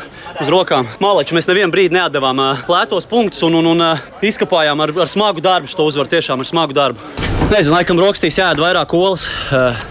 uz 0.44 0.50
rokām. 0.52 0.90
Malači 1.00 1.38
mēs 1.38 1.49
nevienu 1.49 1.73
brīdi 1.73 1.97
neatdevām 1.97 2.42
lētos 2.68 3.09
punktus 3.09 3.40
un, 3.49 3.56
un, 3.62 3.71
un 3.73 3.87
izkapājām 4.28 4.85
ar, 4.85 4.92
ar 5.06 5.09
smagu 5.09 5.40
darbu 5.44 5.73
šo 5.73 5.88
uzvaru. 5.88 6.12
Tiešām 6.12 6.44
ar 6.44 6.50
smagu 6.50 6.76
darbu. 6.76 7.00
Nezinu, 7.49 7.78
laikam 7.78 8.04
rokstīs 8.04 8.37
jāēd 8.42 8.61
vairāk 8.61 8.92
olas. 9.00 9.30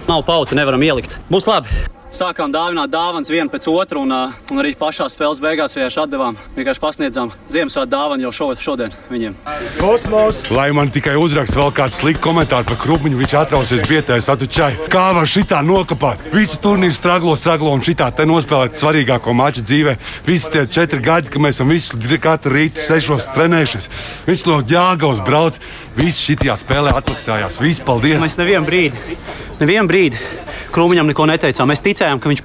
Nav 0.06 0.22
pauta, 0.30 0.54
nevaram 0.60 0.86
ielikt. 0.86 1.18
Būs 1.34 1.50
labi 1.50 1.74
sākām 2.14 2.54
dāvināt 2.54 2.92
dāvanas 2.94 3.32
vienu 3.32 3.50
pēc 3.52 3.68
otru, 3.72 4.04
un, 4.06 4.14
uh, 4.14 4.34
un 4.54 4.62
arī 4.62 4.74
pašā 4.78 5.08
spēles 5.12 5.42
beigās 5.44 5.74
vienkārši 5.76 6.02
atdevām. 6.04 6.38
Vienkārši 6.56 6.84
pasniedzām 6.84 7.32
Ziemassvētku 7.52 7.92
dāvanu 7.92 8.28
jau 8.28 8.34
šo, 8.38 8.50
šodien 8.62 8.94
viņiem. 9.10 9.36
Kosmos! 9.80 10.44
Lai 10.54 10.70
man 10.76 10.92
tikai 10.94 11.16
uzrakst 11.20 11.58
vēl 11.58 11.74
kāds 11.76 12.00
slikts 12.02 12.24
komentārs 12.24 12.68
par 12.70 12.80
krūmiņu, 12.84 13.20
viņš 13.20 13.36
atrausies 13.42 13.86
bietēs, 13.90 14.30
atučai. 14.34 14.72
Kā 14.94 15.10
var 15.18 15.30
šitā 15.30 15.62
nokapāt? 15.66 16.22
Visu 16.34 16.60
turnīru 16.64 16.96
straglo, 16.96 17.36
straglo 17.40 17.74
un 17.74 17.84
šitā 17.86 18.12
te 18.16 18.28
nospēlēt 18.30 18.78
svarīgāko 18.82 19.34
maču 19.38 19.66
dzīvē. 19.66 19.98
Visi 20.28 20.54
tie 20.54 20.68
četri 20.70 21.02
gadi, 21.04 21.34
ka 21.34 21.42
mēs 21.42 21.58
esam 21.58 21.74
visu 21.74 21.98
katru 22.24 22.54
rītu 22.56 22.86
sešos 22.88 23.32
trenējušies. 23.34 23.90
Viņš 24.30 24.46
no 24.48 24.62
ģēgavas 24.70 25.24
brauc, 25.26 25.60
visi 25.98 26.30
šitajā 26.30 26.58
spēlē 26.62 26.94
atmaksājās. 27.00 27.60
Viss 27.62 27.84
paldies! 27.84 28.22
Mēs 28.22 28.40
nevienu 28.40 28.68
brīdi, 28.68 29.18
nevienu 29.62 29.90
brīdi 29.92 30.22
Krūmiņam 30.74 31.10
neko 31.12 31.28
neteicām. 31.30 31.70
Mēs 31.70 31.84
ticējām, 31.86 32.20
ka 32.22 32.32
viņš 32.32 32.42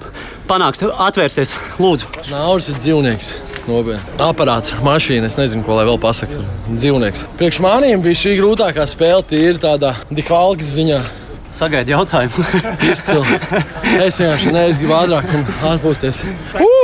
panāks, 0.49 0.83
atvērsies. 0.85 1.55
Lūdzu, 1.81 2.11
Nauris 2.29 2.69
ir 2.69 2.81
dzīvnieks. 2.83 3.31
Nopietni. 3.69 4.17
Aparāts, 4.25 4.73
mašīna, 4.85 5.29
es 5.29 5.37
nezinu, 5.41 5.65
ko 5.65 5.77
lai 5.77 5.87
vēl 5.89 5.99
pasaktu. 6.01 6.41
Dzīvnieks. 6.69 7.25
Priekš 7.41 7.61
maniem 7.65 8.05
bija 8.05 8.21
šī 8.23 8.35
grūtākā 8.41 8.85
spēle, 8.89 9.25
tīri 9.29 9.61
tādā 9.61 9.95
dihvalgas 10.13 10.73
ziņā. 10.77 11.03
Sagaidiet 11.59 11.95
jautājumu. 11.97 12.45
Izcili. 12.93 13.41
Es 14.05 14.21
vienkārši 14.21 14.57
neizgribu 14.57 14.99
ātrāk 15.01 15.33
un 15.37 15.47
ārpusties. 15.73 16.25
Uh! 16.57 16.78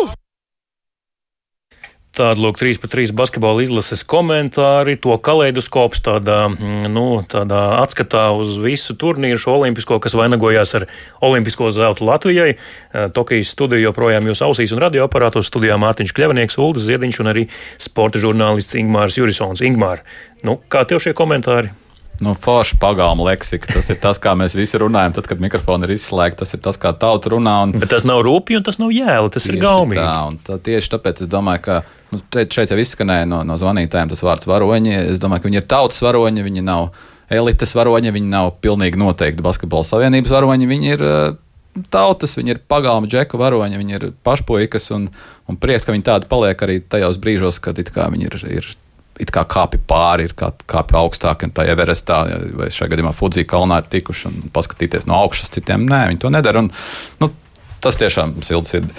Tāda 2.14 2.38
lūk, 2.38 2.61
3 2.61 2.78
pret 2.78 2.92
3 2.94 3.11
basketbola 3.18 3.64
izlases 3.64 4.04
komentāri, 4.06 4.94
to 5.02 5.16
kaleidoskops 5.18 6.04
tādā, 6.06 6.44
mm, 6.47 6.87
nu, 6.94 7.06
tādā 7.26 7.62
atskatā 7.80 8.28
uz 8.38 8.54
visu 8.62 8.94
turnīru, 8.94 9.40
šo 9.42 9.56
olimpisko, 9.59 9.99
kas 9.99 10.14
vainagojās 10.14 10.76
ar 10.78 10.87
olimpisko 11.26 11.73
zeltu 11.75 12.06
Latvijai. 12.06 12.54
Eh, 12.54 13.09
Tokijas 13.11 13.50
studija 13.50 13.88
joprojām 13.88 14.30
jūs 14.30 14.44
ausīs 14.47 14.71
un 14.71 14.85
radioaparātos 14.87 15.50
studijā 15.50 15.75
Mārtiņš 15.75 16.14
Kļavnieks, 16.14 16.59
Uldis 16.62 16.87
Ziediņš 16.87 17.21
un 17.25 17.35
arī 17.35 17.49
sporta 17.83 18.23
žurnālists 18.23 18.78
Ingmārs 18.78 19.18
Jurisons. 19.18 19.64
Ingmār, 19.66 20.06
nu, 20.47 20.61
kā 20.71 20.87
tev 20.87 21.02
šie 21.02 21.18
komentāri? 21.18 21.75
Nu, 22.21 22.35
forši 22.35 22.76
pagalma 22.80 23.25
leksika. 23.26 23.73
Tas 23.75 23.90
ir 23.90 23.99
tas, 23.99 24.21
kā 24.23 24.37
mēs 24.38 24.54
visi 24.54 24.78
runājam, 24.78 25.16
tad, 25.16 25.26
kad 25.26 25.42
mikrofoni 25.42 25.88
ir 25.88 25.97
izslēgti. 25.97 26.38
Tas 26.44 26.54
ir 26.54 26.62
tas, 26.62 26.78
kā 26.78 26.94
tauta 26.94 27.33
runā. 27.35 27.56
Un... 27.66 27.75
Bet 27.83 27.90
tas 27.90 28.06
nav 28.06 28.23
rūpīgi 28.26 28.61
un 28.61 28.66
tas 28.66 28.78
nav 28.78 28.94
jēli, 28.94 29.33
tas 29.35 29.42
tieši 29.42 29.56
ir 29.56 29.61
gaumīgi. 29.64 30.04
Tā, 30.04 30.47
tā, 30.47 30.59
tieši 30.71 30.92
tāpēc 30.94 31.25
es 31.26 31.30
domāju, 31.33 31.64
ka 31.66 31.80
nu, 32.14 32.23
šeit 32.54 32.73
jau 32.73 32.78
izskanēja 32.80 33.28
no, 33.30 33.42
no 33.47 33.59
zvanītājiem 33.61 34.12
tas 34.12 34.23
vārds 34.25 34.49
varoņi. 34.50 34.94
Es 35.14 35.23
domāju, 35.23 35.44
ka 35.44 35.50
viņi 35.50 35.61
ir 35.62 35.68
tautas 35.71 36.02
varoņi, 36.04 36.47
viņi 36.47 36.64
nav 36.66 36.88
elites 37.33 37.75
varoņi, 37.76 38.12
viņi 38.14 38.30
nav 38.30 38.52
pilnīgi 38.64 39.00
noteikti 39.00 39.44
basketbola 39.44 39.87
savienības 39.88 40.35
varoņi. 40.35 40.71
Viņi 40.71 40.94
ir 40.94 41.04
uh, 41.04 41.37
tautas, 41.90 42.37
viņi 42.38 42.54
ir 42.54 42.62
pagalma 42.71 43.11
džeku 43.11 43.40
varoņi, 43.40 43.80
viņi 43.80 43.99
ir 43.99 44.09
pašpuikas 44.26 44.90
un, 44.94 45.09
un 45.50 45.59
prieks, 45.61 45.87
ka 45.87 45.94
viņi 45.94 46.06
tādi 46.06 46.30
paliek 46.30 46.64
arī 46.66 46.80
tajos 46.80 47.18
brīžos, 47.23 47.61
kad 47.62 47.78
viņi 47.80 48.28
ir, 48.28 48.38
ir 48.61 48.71
it 49.23 49.30
kā 49.35 49.44
kāpi 49.47 49.78
pāri, 49.78 50.28
ir 50.28 50.35
kā, 50.38 50.50
kāpi 50.71 50.97
augstāk, 50.99 51.47
un 51.47 51.54
tā 51.54 51.66
Everestā, 51.71 52.25
vai 52.59 52.71
šajā 52.75 52.90
gadījumā 52.94 53.14
Fudzija 53.14 53.49
kalnā 53.50 53.80
ir 53.83 53.90
tikuši 53.92 54.30
un 54.30 54.50
paskatīties 54.54 55.06
no 55.11 55.18
augšas 55.23 55.54
citiem. 55.54 55.87
Nē, 55.90 56.09
viņi 56.11 56.23
to 56.25 56.33
nedara. 56.35 56.64
Un, 56.64 56.71
nu, 57.23 57.30
tas 57.85 57.99
tiešām 58.00 58.40
silts 58.47 58.75
sirdi. 58.75 58.90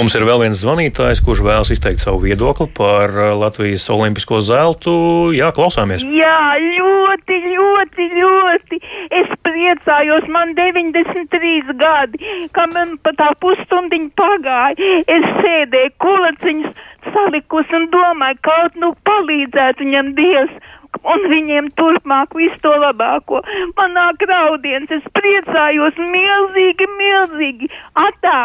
Mums 0.00 0.14
ir 0.16 0.22
vēl 0.24 0.38
viens 0.40 0.56
zvanītājs, 0.56 1.20
kurš 1.20 1.42
vēlas 1.44 1.70
izteikt 1.74 2.00
savu 2.00 2.22
viedokli 2.22 2.64
par 2.72 3.10
uh, 3.12 3.34
Latvijas 3.36 3.84
olimpisko 3.92 4.38
zeltu. 4.40 4.94
Jā, 5.36 5.50
klausāmies. 5.52 6.06
Jā, 6.08 6.54
ļoti, 6.56 7.36
ļoti, 7.50 8.06
ļoti. 8.14 8.78
Es 9.18 9.34
priecājos, 9.44 10.24
man 10.32 10.54
93 10.56 11.76
gadi, 11.84 12.32
kā 12.56 12.64
man 12.72 12.96
pat 13.04 13.20
tā 13.20 13.28
pusstundiņa 13.44 14.10
pagāja. 14.16 14.88
Es 15.04 15.28
sēdēju 15.42 15.92
kulaciņus 16.00 16.82
salikus 17.12 17.76
un 17.76 17.88
domāju, 17.92 18.40
kaut 18.48 18.80
nu 18.80 18.94
palīdzētu 19.04 19.84
viņam 19.84 20.12
Dievs 20.16 20.58
un 21.04 21.30
viņiem 21.36 21.74
turpmāk 21.76 22.40
visu 22.40 22.56
to 22.64 22.72
labāko. 22.88 23.44
Man 23.76 23.98
nāk 24.00 24.24
raudiens, 24.32 24.88
es 24.88 25.12
priecājos 25.12 26.00
milzīgi, 26.00 26.88
milzīgi. 26.96 27.74
Atā! 28.08 28.40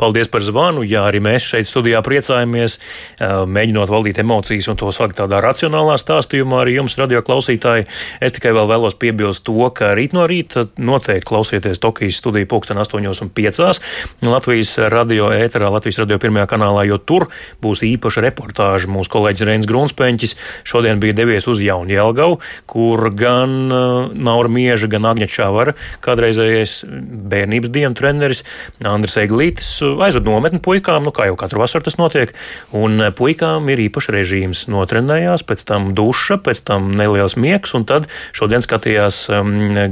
Paldies 0.00 0.30
par 0.32 0.44
zvanu. 0.44 0.84
Jā, 0.86 1.04
arī 1.08 1.20
mēs 1.24 1.46
šeit 1.46 1.68
studijā 1.70 2.00
priecājamies, 2.04 2.78
mēģinot 3.20 3.90
valdīt 3.92 4.20
emocijas 4.22 4.68
un 4.72 4.80
to 4.80 4.90
salikt 4.94 5.20
tādā 5.20 5.40
racionālā 5.44 5.96
stāstījumā. 6.00 6.62
Arī 6.64 6.78
jums, 6.78 6.98
radio 7.00 7.22
klausītāji, 7.24 7.86
es 8.24 8.36
tikai 8.36 8.54
vēl 8.56 8.68
vēlos 8.70 8.98
piebilst 9.00 9.44
to, 9.46 9.68
ka 9.74 9.92
rīt 9.96 10.14
no 10.16 10.26
rīta 10.30 10.66
noteikti 10.78 11.28
klausieties 11.28 11.82
Tokijas 11.82 12.18
studiju 12.22 12.48
pulksten 12.50 12.80
8.5. 12.80 13.80
Latvijas 14.26 14.74
radio 14.92 15.30
ēterā, 15.34 15.70
Latvijas 15.72 16.00
radio 16.02 16.18
pirmajā 16.22 16.48
kanālā, 16.54 16.86
jo 16.88 16.98
tur 16.98 17.28
būs 17.62 17.84
īpaša 17.86 18.24
reportāža. 18.24 18.90
Mūsu 18.92 19.12
kolēģis 19.14 19.46
Reins 19.48 19.68
Grunspeņķis 19.70 20.36
šodien 20.66 21.02
bija 21.02 21.16
devies 21.16 21.48
uz 21.50 21.62
Jaunu 21.64 21.94
Jelgavu, 21.94 22.40
kur 22.70 23.08
gan 23.14 23.68
Naura 24.14 24.50
Mieža, 24.52 24.88
gan 24.92 25.08
Agņa 25.10 25.28
Čavara, 25.30 25.76
kādreizējais 26.04 26.84
bērnības 27.34 27.72
dienu 27.74 27.94
treneris 27.98 28.44
Andris 28.84 29.18
Eglītis 29.20 29.70
aizved 30.04 30.26
nometni 30.28 30.60
puikām, 30.64 31.06
nu, 31.06 31.12
kā 31.14 31.28
jau 31.30 31.38
katru 31.40 31.62
vasaru 31.62 31.86
tas 31.86 31.98
notiek. 32.00 32.34
Un 32.76 32.98
eh, 33.00 33.12
puikām 33.14 33.68
ir 33.72 33.84
īpašs 33.86 34.10
režīms. 34.14 34.64
Notrenējās, 34.72 35.44
pēc 35.46 35.64
tam 35.68 35.92
duša, 35.96 36.40
pēc 36.44 36.64
tam 36.68 36.90
neliels 36.94 37.36
miegs, 37.40 37.74
un 37.76 37.86
tad 37.88 38.08
šodien 38.36 38.64
skatījās 38.64 39.24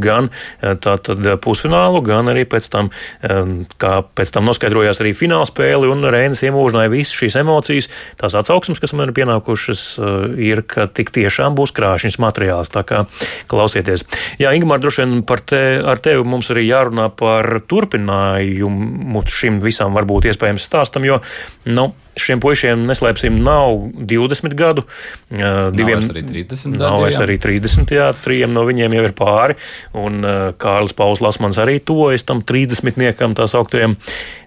gan 0.03 0.31
eh, 0.31 0.75
tātad 0.77 1.27
pusfinālu, 1.43 2.03
gan 2.07 2.31
arī 2.33 2.45
pēc 2.49 2.69
tam, 2.73 2.89
kā 3.23 3.93
pēc 4.17 4.33
tam 4.35 4.47
noskaidrojās 4.49 5.01
arī 5.03 5.13
fināla 5.17 5.47
spēli, 5.49 5.89
un 5.91 6.07
Reinas 6.13 6.43
iemūžināja 6.47 6.93
visas 6.93 7.17
šīs 7.19 7.37
emocijas. 7.41 7.89
Tās 8.21 8.37
atsauksmes, 8.39 8.81
kas 8.83 8.95
man 8.97 9.11
ir 9.11 9.17
pienākušas, 9.17 9.83
uh, 9.99 10.25
ir, 10.39 10.63
ka 10.69 10.87
tik 10.91 11.13
tiešām 11.15 11.57
būs 11.59 11.75
krāšņs 11.77 12.19
materiāls. 12.23 12.73
Tā 12.73 12.85
kā 12.87 13.03
klausieties. 13.51 14.05
Jā, 14.41 14.53
Ingmār, 14.57 14.81
droši 14.83 15.05
vien 15.05 15.23
par 15.29 15.43
te, 15.45 15.61
ar 15.79 16.01
tevi 16.03 16.25
mums 16.27 16.51
arī 16.55 16.67
jārunā 16.69 17.09
par 17.19 17.49
turpinājumu 17.69 19.25
šim 19.33 19.61
visam 19.63 19.82
visam 19.83 19.97
varbūt 19.97 20.29
iespējams 20.31 20.67
stāstam, 20.67 21.05
jo 21.05 21.19
nu, 21.67 21.93
šiem 22.17 22.41
puišiem, 22.43 22.85
neslēpsim, 22.87 23.41
nav 23.43 23.91
20 23.99 24.55
gadu. 24.55 24.85
Diviem 25.31 26.03
nav 26.03 26.13
arī 26.15 26.23
30. 26.29 26.77
Nav 26.79 27.01
vairs 27.03 27.19
arī 27.23 27.39
30. 27.39 27.91
Jā, 27.97 28.13
trījiem 28.15 28.53
no 28.53 28.65
viņiem 28.69 28.95
jau 28.95 29.05
ir 29.09 29.15
pāri. 29.17 29.57
Un 29.95 30.23
Kārlis 30.59 30.95
Pauls 30.95 31.23
Lasmans 31.25 31.59
arī 31.59 31.81
tuvojas 31.81 32.25
tam 32.25 32.43
30-niekam, 32.43 33.35
tā 33.35 33.49
sauktajam. 33.51 33.97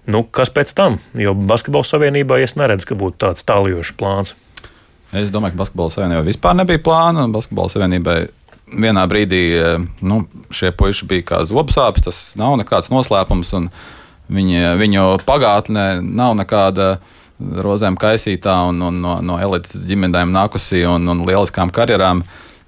Nu, 0.06 0.22
kas 0.24 0.52
pēc 0.54 0.72
tam? 0.76 1.00
Jo 1.18 1.34
Basketbola 1.34 1.84
savienībā 1.84 2.40
es 2.44 2.56
neredzu, 2.56 2.92
ka 2.92 2.98
būtu 2.98 3.20
tāds 3.26 3.46
tālijošs 3.46 3.94
plāns. 3.98 4.36
Es 5.16 5.30
domāju, 5.34 5.56
ka 5.56 5.64
Basketbola 5.64 5.94
savienībai 5.94 6.26
vispār 6.30 6.56
nebija 6.58 6.82
plāna. 6.82 7.26
Basketbola 7.32 7.72
savienībai 7.72 8.18
vienā 8.66 9.04
brīdī 9.10 9.42
nu, 10.02 10.24
šie 10.54 10.72
puiši 10.74 11.06
bija 11.10 11.26
kā 11.26 11.44
zobsāpes, 11.46 12.06
tas 12.06 12.18
nav 12.38 12.56
nekāds 12.62 12.90
noslēpums. 12.94 13.52
Un, 13.58 13.70
Viņi, 14.32 14.62
viņu 14.80 15.04
pagātnē 15.26 15.86
nav 16.02 16.34
nekāda 16.38 16.96
rozēm 17.38 17.98
kaisītā 18.00 18.56
un, 18.70 18.80
un 18.82 19.00
no, 19.02 19.18
no 19.22 19.36
elites 19.42 19.84
ģimenēm 19.86 20.32
nākusī 20.34 20.82
un, 20.88 21.06
un 21.12 21.22
lieliskām 21.28 21.70
karjerām. 21.74 22.24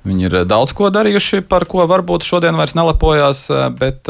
Viņi 0.06 0.28
ir 0.28 0.36
daudz 0.48 0.72
ko 0.76 0.92
darījuši, 0.94 1.42
par 1.48 1.66
ko 1.68 1.82
varbūt 1.88 2.26
šodien 2.26 2.56
vairs 2.56 2.76
nelepojās, 2.78 3.48
bet 3.80 4.08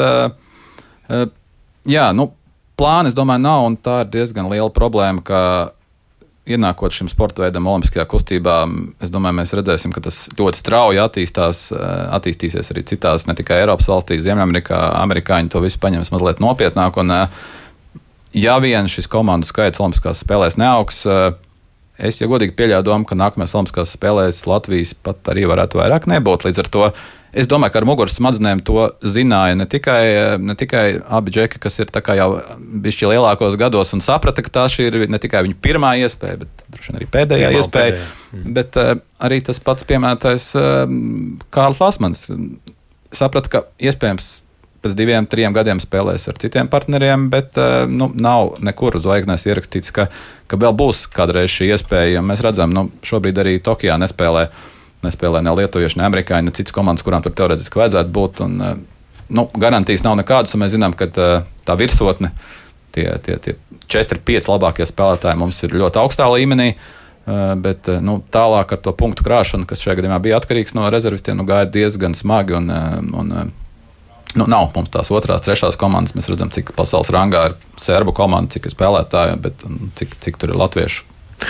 jā, 1.88 2.10
nu, 2.14 2.28
plāni, 2.78 3.10
es 3.10 3.16
domāju, 3.16 3.42
nav, 3.46 3.64
un 3.70 3.78
tā 3.80 4.02
ir 4.04 4.12
diezgan 4.12 4.50
liela 4.52 4.70
problēma, 4.74 5.24
ka 5.24 5.40
ienākot 6.54 6.94
šim 6.94 7.10
sporta 7.12 7.44
veidam, 7.44 7.66
olimpiskajā 7.70 8.04
kustībā, 8.08 8.58
es 9.04 9.12
domāju, 9.14 9.38
mēs 9.40 9.54
redzēsim, 9.58 9.94
ka 9.94 10.02
tas 10.04 10.24
ļoti 10.38 10.60
strauji 10.60 11.02
attīstās, 11.02 11.62
attīstīsies 12.18 12.72
arī 12.74 12.84
citās, 12.88 13.26
ne 13.28 13.36
tikai 13.38 13.62
Eiropas 13.62 13.88
valstīs, 13.90 14.24
Ziemeļamerikā. 14.26 14.78
Amerikāņi 15.02 15.52
to 15.52 15.62
visu 15.64 15.80
paņems 15.82 16.12
mazliet 16.14 16.42
nopietnāk. 16.44 16.98
Un, 17.02 17.14
ja 18.36 18.56
vien 18.64 18.90
šis 18.90 19.10
komandu 19.10 19.48
skaits 19.48 19.80
Olimpiskās 19.82 20.24
spēlēs 20.24 20.58
neaugs, 20.60 21.04
es, 21.98 22.20
ja 22.20 22.30
godīgi 22.30 22.56
pieļauju 22.58 22.86
domu, 22.86 23.08
ka 23.08 23.18
nākamajās 23.18 23.54
Olimpiskās 23.58 23.94
spēlēs 23.98 24.44
Latvijas 24.48 24.94
pat 24.94 25.32
arī 25.32 25.46
varētu 25.50 25.80
vairāk 25.80 26.08
nebūt. 26.10 26.48
Līdz 26.48 26.64
ar 26.64 26.72
to 26.74 26.90
Es 27.28 27.44
domāju, 27.48 27.74
ka 27.74 27.80
ar 27.82 27.84
muguras 27.84 28.14
smadzenēm 28.16 28.62
to 28.64 28.86
zināja 29.04 29.56
ne 29.58 29.66
tikai, 29.68 30.38
ne 30.40 30.54
tikai 30.56 30.84
abi 31.18 31.34
džeki, 31.34 31.60
kas 31.60 31.76
ir 31.82 31.90
jau 32.16 32.28
bijuši 32.84 33.10
lielākos 33.12 33.58
gados 33.60 33.92
un 33.92 34.00
saprata, 34.04 34.42
ka 34.44 34.52
tā 34.54 34.64
ir 34.86 34.96
ne 35.12 35.20
tikai 35.20 35.42
viņa 35.44 35.58
pirmā 35.60 35.92
iespēja, 36.00 36.40
bet 36.40 36.64
droši 36.72 36.92
vien 36.92 37.00
arī 37.00 37.10
pēdējā 37.12 37.50
Pirmā 37.52 37.60
iespēja. 37.60 37.92
Pēdējā. 37.92 38.08
Mm. 38.32 38.56
Bet 38.56 38.80
uh, 38.80 38.94
arī 39.28 39.42
tas 39.44 39.60
pats 39.60 39.84
piemētais 39.88 40.48
uh, 40.56 40.96
Kārls 41.52 41.82
Lasmans 41.84 42.24
saprata, 43.12 43.52
ka 43.52 43.64
iespējams 43.76 44.38
pēc 44.82 44.96
diviem, 44.98 45.26
trim 45.26 45.54
gadiem 45.56 45.80
spēlēs 45.82 46.28
ar 46.30 46.38
citiem 46.38 46.70
partneriem, 46.70 47.28
bet 47.32 47.58
uh, 47.58 47.84
nu, 47.90 48.10
nav 48.14 48.56
nekur 48.64 49.00
zvaigznēs 49.02 49.48
ierakstīts, 49.50 49.92
ka, 49.94 50.08
ka 50.46 50.58
vēl 50.60 50.76
būs 50.78 51.06
kādreiz 51.14 51.50
šī 51.50 51.72
iespēja. 51.74 52.24
Mēs 52.24 52.42
redzam, 52.46 52.74
nu, 52.74 52.88
šobrīd 53.06 53.40
arī 53.42 53.58
Tokijā 53.64 53.98
nespēlē 53.98 54.48
nespēlē 55.04 55.42
ne 55.44 55.54
lietuvieši, 55.60 56.00
ne 56.00 56.06
amerikāņi, 56.08 56.48
ne 56.48 56.54
citas 56.54 56.74
komandas, 56.74 57.04
kurām 57.06 57.24
tur 57.24 57.34
teorētiski 57.36 57.80
vajadzētu 57.80 58.14
būt. 58.14 58.42
Un, 58.44 58.60
eh, 58.62 58.76
nu, 59.28 59.48
garantijas 59.54 60.04
nav 60.06 60.18
nekādas, 60.18 60.54
un 60.54 60.64
mēs 60.64 60.74
zinām, 60.74 60.96
ka 60.96 61.06
tā, 61.06 61.28
eh, 61.38 61.44
tā 61.66 61.76
virsotne, 61.78 62.32
tie, 62.92 63.18
tie, 63.22 63.36
tie 63.36 63.56
4-5 63.86 64.48
labākie 64.48 64.86
spēlētāji 64.86 65.38
mums 65.38 65.62
ir 65.62 65.70
ļoti 65.70 66.02
augstā 66.02 66.26
līmenī. 66.26 66.74
Eh, 67.28 67.54
bet 67.54 67.86
nu, 68.00 68.22
tālāk 68.32 68.72
ar 68.72 68.78
to 68.78 68.92
punktu 68.92 69.22
krāšanu, 69.22 69.66
kas 69.66 69.80
šajā 69.80 70.00
gadījumā 70.00 70.20
bija 70.20 70.40
atkarīgs 70.40 70.74
no 70.74 70.88
rezervistiem, 70.90 71.36
nu, 71.36 71.44
gāja 71.44 71.70
diezgan 71.70 72.14
smagi. 72.14 72.54
Un, 72.56 72.70
un, 73.12 73.52
nu, 74.36 74.44
nav 74.50 74.72
mums 74.74 74.90
tās 74.92 75.10
otrās, 75.14 75.44
trešās 75.44 75.76
komandas. 75.80 76.14
Mēs 76.18 76.28
redzam, 76.28 76.50
cik 76.54 76.66
pasaules 76.76 77.10
rangā 77.14 77.40
ir 77.50 77.54
serbu 77.80 78.12
komanda, 78.16 78.52
cik 78.56 78.64
ir 78.68 78.74
spēlētāji, 78.74 79.32
bet 79.44 79.54
cik, 80.00 80.10
cik 80.24 80.34
tur 80.42 80.48
ir 80.52 80.60
latviešu 80.60 81.00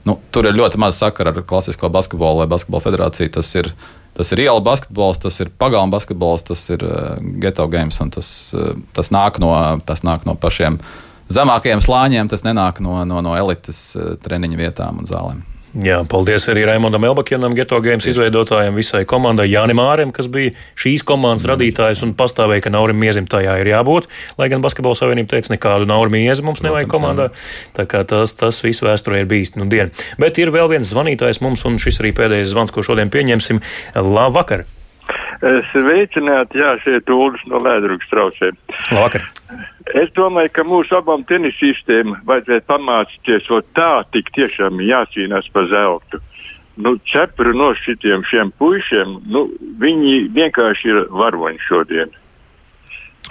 Nu, 0.07 0.19
tur 0.31 0.47
ir 0.47 0.59
ļoti 0.59 0.81
maz 0.81 1.01
sakara 1.01 1.33
ar 1.33 1.47
klasisko 1.49 1.89
basketbolu 1.93 2.45
vai 2.45 2.51
basketbola 2.53 2.85
federāciju. 2.85 3.33
Tas 3.39 3.55
ir, 3.57 3.73
tas 4.19 4.31
ir 4.37 4.45
iela 4.45 4.61
basketbols, 4.61 5.23
tas 5.25 5.41
ir 5.41 5.51
pagalma 5.59 5.97
basketbols, 5.97 6.45
tas 6.53 6.69
ir 6.77 6.85
uh, 6.85 7.17
geto 7.43 7.67
games, 7.73 7.99
un 8.05 8.13
tas, 8.13 8.31
uh, 8.53 8.77
tas, 8.97 9.11
nāk 9.15 9.41
no, 9.43 9.55
tas 9.89 10.05
nāk 10.07 10.29
no 10.29 10.37
pašiem 10.37 10.79
zemākajiem 11.33 11.81
slāņiem, 11.83 12.29
tas 12.31 12.45
nenāk 12.45 12.85
no, 12.85 13.01
no, 13.09 13.25
no 13.25 13.35
elites 13.41 13.81
uh, 13.97 14.15
treniņu 14.23 14.61
vietām 14.61 15.01
un 15.01 15.09
zālēm. 15.09 15.45
Jā, 15.85 15.99
paldies 16.09 16.47
arī 16.49 16.63
Raimondam 16.65 17.05
Elbakienam, 17.05 17.53
Geto 17.57 17.77
Games 17.85 18.07
izveidotājiem, 18.09 18.79
visai 18.79 19.03
komandai 19.09 19.45
Jānim 19.51 19.83
Ārem, 19.83 20.13
kas 20.15 20.31
bija 20.33 20.55
šīs 20.79 21.03
komandas 21.05 21.45
mm. 21.45 21.51
radītājs 21.53 22.01
un 22.07 22.15
pastāvēja, 22.17 22.65
ka 22.65 22.73
Naurim 22.73 22.97
Miezim 22.97 23.27
tajā 23.29 23.59
ir 23.61 23.69
jābūt. 23.75 24.09
Lai 24.41 24.49
gan 24.53 24.65
Basketbola 24.65 24.97
savienība 24.97 25.35
teica, 25.35 25.53
nekādu 25.53 25.89
Naurim 25.91 26.17
Miezi 26.17 26.47
mums 26.47 26.65
nevajag 26.65 26.89
komandā. 26.95 27.29
Tā 27.77 27.85
kā 27.91 28.07
tas, 28.09 28.33
tas 28.41 28.63
viss 28.65 28.85
vēsturē 28.87 29.21
ir 29.21 29.29
bijis 29.29 29.53
nu 29.61 29.69
diena. 29.69 29.93
Bet 30.23 30.41
ir 30.41 30.55
vēl 30.55 30.73
viens 30.73 30.95
zvanītājs 30.95 31.43
mums, 31.45 31.67
un 31.69 31.77
šis 31.83 32.01
arī 32.01 32.15
pēdējais 32.17 32.55
zvans, 32.55 32.73
ko 32.73 32.87
šodien 32.87 33.13
pieņemsim. 33.13 33.61
Labvakar! 34.01 34.65
Sveicināti, 35.41 36.61
jā, 36.63 36.75
šeit 36.85 37.11
Uldis 37.13 37.43
no 37.51 37.61
Lēdrugas 37.61 38.09
traucē. 38.11 38.51
Labvakar! 38.91 39.27
Es 39.95 40.11
domāju, 40.17 40.53
ka 40.57 40.65
mūsu 40.67 40.97
abām 40.99 41.25
tenisistiem 41.29 42.17
vajadzētu 42.27 42.67
pamācīties, 42.71 43.51
o 43.53 43.61
tā 43.77 44.03
tik 44.15 44.33
tiešām 44.37 44.81
jācīnās 44.83 45.49
par 45.55 45.69
zeltu. 45.71 46.21
Nu, 46.77 46.97
cepuru 47.09 47.55
no 47.57 47.71
šitiem 47.79 48.25
šiem 48.29 48.53
puišiem, 48.61 49.17
nu, 49.33 49.47
viņi 49.81 50.27
vienkārši 50.37 50.93
ir 50.93 51.03
varoņi 51.23 51.63
šodien. 51.69 52.17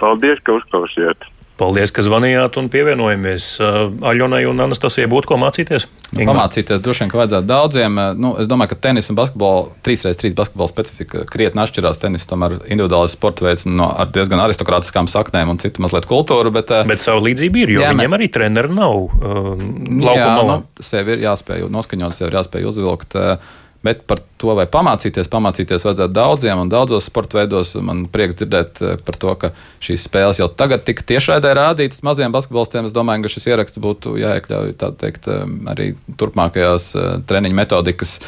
Paldies, 0.00 0.42
ka 0.46 0.58
uzklausījāt! 0.58 1.28
Paldies, 1.56 1.88
ka 1.94 2.02
zvanījāt 2.04 2.58
un 2.60 2.66
pievienojamies. 2.68 3.44
Uh, 3.64 3.86
Aļonai 4.10 4.42
un 4.44 4.60
Anastasijai 4.60 5.08
būtu 5.08 5.30
ko 5.30 5.38
mācīties? 5.40 5.86
Nu, 6.12 6.26
pamācīties 6.28 6.82
droši 6.84 7.02
vien, 7.02 7.12
ka 7.12 7.20
vajadzētu 7.22 7.48
daudziem. 7.48 7.96
Uh, 7.96 8.18
nu, 8.20 8.34
es 8.42 8.50
domāju, 8.50 8.74
ka 8.74 8.80
tenis 8.88 9.08
un 9.08 9.16
basketbola, 9.16 9.70
3x3 9.86 10.34
basketbola 10.36 10.68
specifika 10.68 11.24
krietni 11.30 11.64
atšķirās. 11.64 12.02
Tenis 12.02 12.28
tomēr 12.28 12.58
ir 12.58 12.66
individuāls 12.76 13.16
sporta 13.16 13.48
veids 13.48 13.64
no, 13.70 13.88
ar 13.88 14.12
diezgan 14.12 14.44
aristokrātiskām 14.44 15.08
saknēm 15.08 15.54
un 15.54 15.62
citu 15.62 15.80
mazliet 15.84 16.08
kultūru. 16.10 16.52
Bet, 16.52 16.74
uh, 16.76 16.84
bet 16.88 17.04
savu 17.04 17.24
līdzību 17.24 17.64
ir, 17.64 17.76
jo 17.78 17.86
jā, 17.86 17.94
viņiem 17.96 18.18
arī 18.18 18.28
treneri 18.36 18.76
nav 18.76 19.06
uh, 19.06 19.52
malā. 19.56 20.44
Nu, 20.60 20.60
sev 20.84 21.08
ir 21.16 21.24
jāspēj 21.24 21.70
noskaņot, 21.72 22.18
sev 22.20 22.28
ir 22.28 22.42
jāspēj 22.42 22.68
uzvilkt. 22.68 23.16
Uh, 23.16 23.64
Bet 23.86 24.02
par 24.10 24.18
to, 24.40 24.50
vai 24.58 24.64
pamācīties, 24.70 25.28
pamācīties 25.30 25.84
vajadzētu 25.86 26.14
daudziem 26.16 26.58
un 26.64 26.70
daudzos 26.70 27.06
sporta 27.06 27.38
veidos. 27.38 27.74
Man 27.86 28.06
prieks 28.10 28.40
dzirdēt 28.40 28.80
eh, 28.82 28.96
par 29.06 29.18
to, 29.22 29.34
ka 29.38 29.52
šīs 29.84 30.08
spēles 30.08 30.40
jau 30.40 30.48
tagad 30.50 30.82
tika 30.86 31.04
tiešraidē 31.12 31.52
rādītas 31.54 32.02
maziem 32.06 32.34
basketbolistiem. 32.34 32.88
Es 32.88 32.96
domāju, 32.96 33.26
ka 33.26 33.32
šis 33.36 33.46
ieraksts 33.52 33.82
būtu 33.82 34.16
jāiekļauj 34.18 34.74
teikt, 35.02 35.30
eh, 35.30 35.44
arī 35.70 35.92
turpmākajās 36.18 36.88
eh, 36.98 37.06
treniņu 37.30 37.60
metodikas 37.60 38.18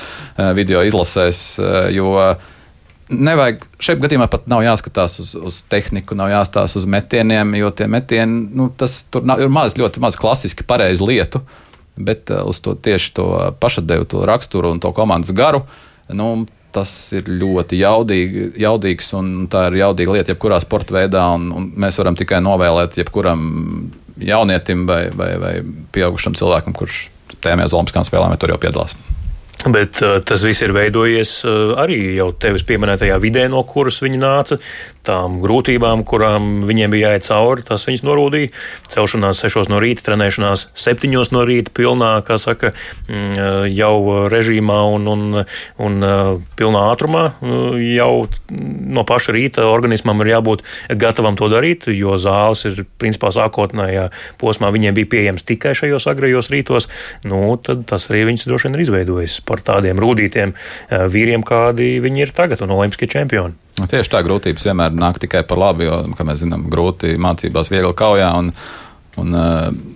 video 0.54 0.84
izlasēs. 0.86 1.40
Jo 1.92 2.12
nevajag 3.08 3.64
šeit 3.82 4.00
gadījumā 4.02 4.28
pat 4.30 4.46
nav 4.50 4.62
jāskatās 4.64 5.18
uz, 5.22 5.32
uz 5.34 5.62
tehniku, 5.70 6.16
nav 6.18 6.30
jāstāsta 6.32 6.80
uz 6.80 6.86
metieniem, 6.88 7.54
jo 7.58 7.70
tie 7.74 7.88
metieni, 7.90 8.44
nu, 8.54 8.68
tas 8.70 9.00
tur 9.10 9.26
nav, 9.26 9.42
ir 9.42 9.50
maz, 9.52 9.76
ļoti 9.78 10.02
maz 10.04 10.18
klasiski 10.20 10.66
pareizu 10.68 11.08
lietu. 11.08 11.42
Bet 11.98 12.32
uh, 12.32 12.44
uz 12.48 12.62
to 12.64 12.74
tieši 12.74 13.12
to 13.18 13.26
pašatdevu, 13.60 14.08
to 14.08 14.22
raksturu 14.28 14.72
un 14.74 14.80
to 14.82 14.92
komandas 14.96 15.34
garu. 15.36 15.64
Nu, 16.08 16.46
tas 16.72 16.90
ir 17.16 17.28
ļoti 17.28 17.80
jaudīgi, 17.80 18.48
jaudīgs 18.60 19.12
un 19.18 19.48
tā 19.50 19.66
ir 19.70 19.80
jaudīga 19.82 20.18
lieta 20.18 20.34
jebkurā 20.34 20.60
sporta 20.62 20.96
veidā. 20.98 21.24
Un, 21.36 21.50
un 21.52 21.70
mēs 21.80 21.98
varam 22.00 22.18
tikai 22.18 22.40
novēlēt 22.44 22.98
jebkuram 23.00 23.44
jaunietim 24.18 24.86
vai, 24.88 25.04
vai, 25.14 25.30
vai 25.40 25.54
pieaugušam 25.94 26.36
cilvēkam, 26.38 26.76
kurš 26.76 27.08
tajā 27.44 27.58
Olimpiskajām 27.60 28.08
spēlēm 28.08 28.36
tur 28.40 28.54
jau 28.54 28.60
piedalās. 28.62 28.96
Bet 29.66 29.98
uh, 30.06 30.20
tas 30.22 30.44
viss 30.46 30.62
ir 30.62 30.70
veidojies 30.70 31.32
uh, 31.42 31.72
arī 31.82 31.98
jau 32.14 32.30
tevis 32.38 32.62
pieminētajā 32.68 33.16
vidē, 33.18 33.48
no 33.50 33.64
kuras 33.66 33.98
viņi 34.04 34.20
nāca. 34.22 34.58
Tām 35.08 35.38
grūtībām, 35.42 36.04
kurām 36.06 36.66
viņiem 36.68 36.92
bija 36.92 37.10
jāiet 37.10 37.24
cauri, 37.26 37.64
tas 37.66 37.86
viņus 37.88 38.04
norūdīja. 38.06 38.52
Celšanās 38.92 39.40
6 39.42 39.72
no 39.72 39.80
rīta, 39.82 40.04
trenēšanās 40.06 40.68
7 40.78 41.10
no 41.34 41.42
rīta, 41.48 41.72
pilnā, 41.74 42.10
kā 42.28 42.36
saka, 42.38 42.70
mm, 43.08 43.66
jau 43.72 44.28
režīmā 44.30 44.78
un, 44.94 45.08
un, 45.10 45.40
un 45.80 45.98
uh, 46.06 46.30
pilnā 46.60 46.84
ātrumā. 46.92 47.24
Uh, 47.40 47.74
jau 47.82 48.28
no 48.52 49.06
paša 49.08 49.34
rīta 49.34 49.66
organismam 49.66 50.22
ir 50.22 50.34
jābūt 50.36 50.62
gatavam 51.00 51.40
to 51.40 51.50
darīt, 51.50 51.88
jo 51.90 52.14
zāles 52.20 52.62
ir 52.68 52.84
principā 53.00 53.32
sākotnējā 53.34 54.10
posmā 54.38 54.70
viņiem 54.76 55.00
bija 55.00 55.12
pieejams 55.16 55.48
tikai 55.48 55.74
šajos 55.78 56.06
agrajos 56.12 56.52
rītos. 56.54 56.86
Nu, 57.26 57.56
tad 57.58 57.88
tas 57.90 58.10
arī 58.12 58.26
viņus 58.30 58.46
droši 58.46 58.68
vien 58.68 58.78
ir 58.78 58.86
izveidojis 58.86 59.40
par 59.48 59.64
tādiem 59.64 60.00
rūtītiem 60.02 60.54
uh, 60.54 61.06
vīriem, 61.10 61.44
kādi 61.46 61.96
viņi 62.04 62.26
ir 62.26 62.34
tagad 62.36 62.62
un 62.64 62.74
olimpiskie 62.76 63.10
čempioni. 63.10 63.56
Nu, 63.78 63.86
tieši 63.90 64.12
tā 64.12 64.24
grūtības 64.26 64.66
vienmēr 64.68 64.96
nāk 64.96 65.20
tikai 65.22 65.44
par 65.48 65.60
labu, 65.60 65.86
jo, 65.86 66.00
kā 66.18 66.26
mēs 66.26 66.42
zinām, 66.42 66.66
grūti 66.72 67.16
mācībās, 67.20 67.70
viegli 67.72 67.94
kaujā. 67.98 68.32
Un, 68.42 68.52
un, 69.22 69.38
uh, 69.38 69.94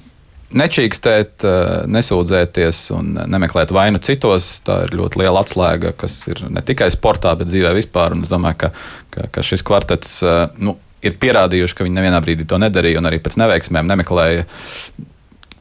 Nečīkstēt, 0.52 1.46
nesūdzēties 1.88 2.78
un 2.92 3.14
nemeklēt 3.32 3.70
vainu 3.72 3.96
citos. 4.04 4.58
Tā 4.66 4.82
ir 4.84 4.90
ļoti 4.98 5.22
liela 5.22 5.40
atslēga, 5.40 5.94
kas 5.96 6.18
ir 6.28 6.42
ne 6.52 6.60
tikai 6.60 6.90
sportā, 6.92 7.32
bet 7.40 7.48
dzīvē 7.48 7.70
vispār. 7.78 8.12
Un 8.12 8.26
es 8.26 8.28
domāju, 8.28 8.58
ka, 8.60 8.68
ka, 9.14 9.30
ka 9.32 9.44
šis 9.48 9.64
kvartets 9.64 10.18
nu, 10.60 10.76
ir 11.00 11.16
pierādījuši, 11.22 11.76
ka 11.78 11.86
viņi 11.86 11.98
nevienā 11.98 12.20
brīdī 12.24 12.46
to 12.48 12.60
nedarīja 12.62 13.00
un 13.00 13.10
arī 13.10 13.22
pēc 13.22 13.38
neveiksmēm 13.40 13.88
nemeklēja 13.90 14.44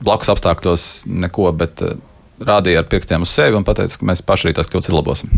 blakus 0.01 0.31
apstākļos 0.33 0.87
neko, 1.07 1.47
bet 1.57 1.83
rādīja 2.47 2.83
ar 2.83 2.89
pirkstiem 2.91 3.25
uz 3.25 3.33
sevi 3.33 3.57
un 3.57 3.67
teica, 3.67 3.97
ka 3.97 4.07
mēs 4.09 4.23
paši 4.25 4.49
arī 4.49 4.57
tās 4.57 4.71
kļūdas 4.71 4.91
izlabosim. 4.91 5.33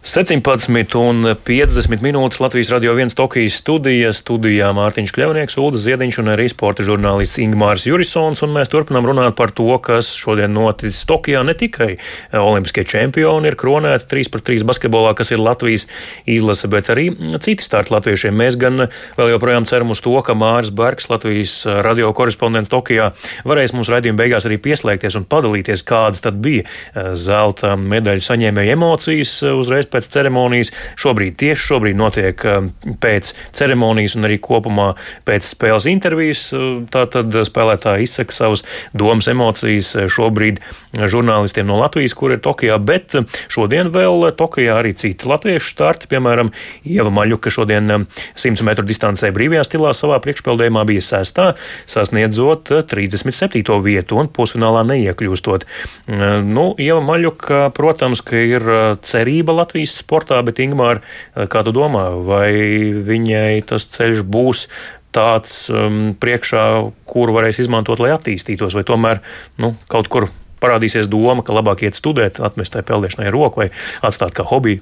17 0.00 0.94
un 0.96 1.26
50 1.44 2.00
minūtes 2.00 2.40
Latvijas 2.40 2.70
radio 2.72 2.94
viens 2.96 3.12
Tokijas 3.12 3.58
studija. 3.60 4.14
Studijā 4.16 4.70
Mārtiņš 4.72 5.10
Kļavnieks, 5.12 5.58
Uldas 5.60 5.82
Ziediņš 5.84 6.18
un 6.22 6.30
arī 6.32 6.46
sporta 6.48 6.86
žurnālists 6.86 7.36
Ingmārs 7.42 7.84
Jurisons. 7.84 8.40
Un 8.40 8.54
mēs 8.54 8.72
turpinām 8.72 9.04
runāt 9.04 9.36
par 9.36 9.52
to, 9.52 9.68
kas 9.84 10.08
šodien 10.16 10.54
noticis 10.56 11.04
Tokijā. 11.04 11.42
Ne 11.44 11.52
tikai 11.52 11.98
olimpiskie 12.32 12.86
čempioni 12.88 13.50
ir 13.52 13.58
kronēti 13.60 14.08
3 14.14 14.32
pret 14.32 14.46
3 14.48 14.64
basketbolā, 14.70 15.12
kas 15.18 15.34
ir 15.34 15.42
Latvijas 15.44 15.84
izlase, 16.24 16.72
bet 16.72 16.88
arī 16.96 17.10
citi 17.36 17.60
starti 17.60 17.92
latviešiem. 17.92 18.40
Mēs 18.40 18.56
gan 18.56 18.86
vēl 19.20 19.34
joprojām 19.34 19.68
ceram 19.68 19.92
uz 19.92 20.00
to, 20.00 20.16
ka 20.24 20.32
Māris 20.32 20.72
Bergs, 20.72 21.10
Latvijas 21.12 21.58
radio 21.84 22.14
korespondents 22.16 22.72
Tokijā, 22.72 23.10
varēs 23.44 23.76
mums 23.76 23.92
raidījuma 23.92 24.24
beigās 24.24 24.48
arī 24.48 24.56
pieslēgties 24.64 25.20
un 25.20 25.28
padalīties, 25.28 25.84
kādas 25.84 26.24
tad 26.24 26.40
bija 26.40 26.64
zelta 27.20 27.76
medaļu 27.76 28.24
saņēmēju 28.30 28.76
emocijas 28.78 29.36
uzreiz 29.52 29.89
pēc 29.92 30.08
ceremonijas. 30.14 30.72
Šobrīd 31.00 31.36
tieši 31.40 31.66
šobrīd 31.70 31.98
notiek 31.98 32.44
um, 32.48 32.70
pēc 33.02 33.32
ceremonijas 33.56 34.16
un 34.18 34.28
arī 34.28 34.38
kopumā 34.42 34.92
pēc 35.28 35.48
spēles 35.52 35.88
intervijas. 35.90 36.46
Uh, 36.54 36.82
tātad 36.90 37.34
spēlētāji 37.46 38.08
izsaka 38.08 38.36
savas 38.36 38.64
domas, 38.96 39.28
emocijas 39.30 39.92
uh, 39.96 40.08
šobrīd 40.10 40.62
žurnālistiem 40.96 41.68
no 41.68 41.78
Latvijas, 41.80 42.16
kur 42.18 42.34
ir 42.34 42.42
Tokijā, 42.44 42.78
bet 42.82 43.16
uh, 43.18 43.40
šodien 43.52 43.90
vēl 43.92 44.30
Tokijā 44.38 44.78
arī 44.80 44.94
citi 44.98 45.28
latviešu 45.30 45.74
starti, 45.74 46.10
piemēram, 46.10 46.52
Ieva 46.88 47.12
Maļuka 47.14 47.52
šodien 47.52 47.90
100 47.90 48.52
um, 48.52 48.66
metru 48.68 48.86
distancē 48.86 49.30
brīvajā 49.34 49.66
stilā 49.68 49.94
savā 49.96 50.20
priekšpeldējumā 50.24 50.84
bija 50.88 51.04
sestā, 51.04 51.50
sasniedzot 51.90 52.72
37. 52.90 53.62
vietu 53.84 54.20
un 54.20 54.30
pusfinālā 54.32 54.84
neiekļūstot. 54.88 55.66
Nu, 56.46 56.66
Ieva 56.80 57.00
Maļuka, 57.04 57.62
protams, 57.76 58.22
ka 58.26 58.38
ir 58.38 58.66
cerība 59.06 59.54
Latvijas 59.60 59.79
Latvijas 59.80 59.96
sportā, 60.02 60.40
bet 60.44 60.60
Ingmār, 60.60 61.00
eh, 61.34 61.46
kā 61.46 61.64
tu 61.64 61.72
domā, 61.72 62.12
vai 62.24 62.52
viņai 62.92 63.64
tas 63.66 63.84
ceļš 63.84 64.24
būs 64.24 64.68
tāds 65.12 65.70
um, 65.70 66.14
priekšā, 66.14 66.92
kuru 67.04 67.32
varēs 67.34 67.58
izmantot, 67.58 67.98
lai 67.98 68.12
attīstītos, 68.14 68.74
vai 68.74 68.84
tomēr 68.84 69.20
nu, 69.58 69.74
kaut 69.88 70.08
kur 70.08 70.28
parādīsies 70.60 71.08
doma, 71.08 71.42
ka 71.42 71.52
labāk 71.52 71.82
iet 71.82 71.96
studēt, 71.96 72.38
atmest 72.38 72.72
tai 72.72 72.82
peldēšanai 72.82 73.32
roku 73.32 73.64
vai 73.64 73.70
atstāt 74.02 74.36
kā 74.36 74.44
hobiju? 74.44 74.80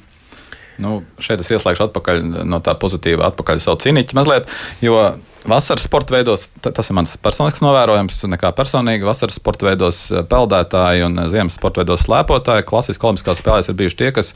Nu, 0.79 1.03
šeit 1.19 1.41
es 1.41 1.49
ieslēgšu 1.51 1.89
atpakaļ 1.89 2.21
no 2.45 2.61
tā 2.61 2.75
pozitīva, 2.79 3.31
atpakaļ 3.33 3.63
savu 3.63 3.81
cīniķi 3.83 4.15
mazliet, 4.15 4.51
jo 4.85 5.17
vasaras 5.49 5.87
sporta 5.89 6.15
veidos, 6.15 6.49
tas 6.63 6.91
ir 6.91 6.97
mans 6.99 7.17
personisks 7.23 7.63
novērojums, 7.65 8.21
nekā 8.31 8.53
personīgi. 8.57 9.07
Vasaras 9.07 9.39
sporta 9.41 9.69
veidos 9.69 10.05
eh, 10.13 10.25
peldētāji 10.29 11.07
un 11.09 11.19
eh, 11.19 11.29
ziemas 11.33 11.59
sporta 11.59 11.83
veidos 11.83 12.07
slēpotāji, 12.07 12.67
klasiski 12.69 13.09
olimpiskās 13.09 13.43
spēlēs 13.43 13.71
ir 13.71 13.79
bijuši 13.79 14.01
tie, 14.03 14.13
kas 14.15 14.35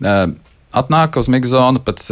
atnāk 0.00 1.18
uz 1.20 1.28
migzonu 1.32 1.82
pēc 1.84 2.06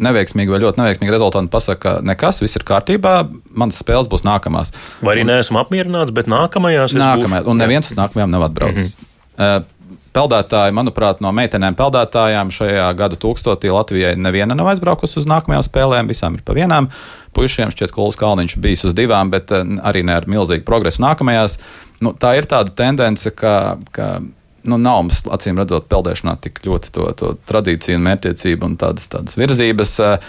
neveiksmīga 0.00 0.54
vai 0.54 0.60
ļoti 0.62 0.80
neveiksmīga 0.80 1.14
rezultāta, 1.14 1.50
pasakā, 1.52 1.96
ka 1.98 2.04
nekas, 2.06 2.40
viss 2.42 2.58
ir 2.58 2.64
kārtībā, 2.68 3.14
manas 3.58 3.80
spēles 3.82 4.08
būs 4.10 4.24
nākamās. 4.26 4.72
Vai 5.04 5.16
arī 5.16 5.26
neesmu 5.28 5.60
apmierināts, 5.60 6.14
bet 6.14 6.30
nākamajās 6.30 6.96
nākamajā, 6.96 7.42
būšu... 7.42 7.50
un 7.52 7.60
neviens 7.60 7.90
uz 7.90 7.98
nākamajām 7.98 8.32
nav 8.34 8.46
atbraucis. 8.48 8.96
Mm 9.00 9.42
-hmm. 9.42 9.74
Peldētāji, 10.18 10.72
manuprāt, 10.74 11.20
no 11.20 11.30
meitenēm 11.36 11.76
peldētājām 11.78 12.48
šajā 12.50 12.86
gada 12.96 13.16
tūkstotī 13.20 13.70
Latvijai 13.70 14.16
neviena 14.16 14.54
nav 14.56 14.66
aizbraukusi 14.72 15.20
uz 15.20 15.26
nākamajām 15.26 15.62
spēlēm, 15.62 16.08
visām 16.08 16.34
ir 16.34 16.42
pa 16.42 16.56
vienām. 16.56 16.88
Puisiem 17.36 17.70
šķiet, 17.70 17.92
ka 17.92 18.00
Lūks 18.00 18.18
Kalniņš 18.18 18.56
bijis 18.58 18.84
uz 18.88 18.94
divām, 18.94 19.30
bet 19.30 19.52
arī 19.52 20.02
ne 20.02 20.16
ar 20.16 20.26
milzīgu 20.26 20.64
progresu 20.64 21.02
nākamajās. 21.02 21.58
Nu, 22.00 22.12
tā 22.12 22.34
ir 22.38 22.48
tāda 22.50 22.70
tendence, 22.74 23.30
ka, 23.30 23.76
ka 23.92 24.20
nu, 24.68 24.78
nav 24.80 25.02
mums, 25.02 25.22
acīm 25.34 25.58
redzot, 25.60 25.88
peldēšanā 25.90 26.36
tik 26.44 26.60
ļoti 26.66 26.92
to, 26.94 27.06
to 27.18 27.32
tradīciju 27.50 27.98
un 27.98 28.06
mērķtiecību 28.08 28.68
un 28.68 28.76
tādas, 28.80 29.08
tādas 29.12 29.38
virzības. 29.38 29.94
Eh, 30.04 30.26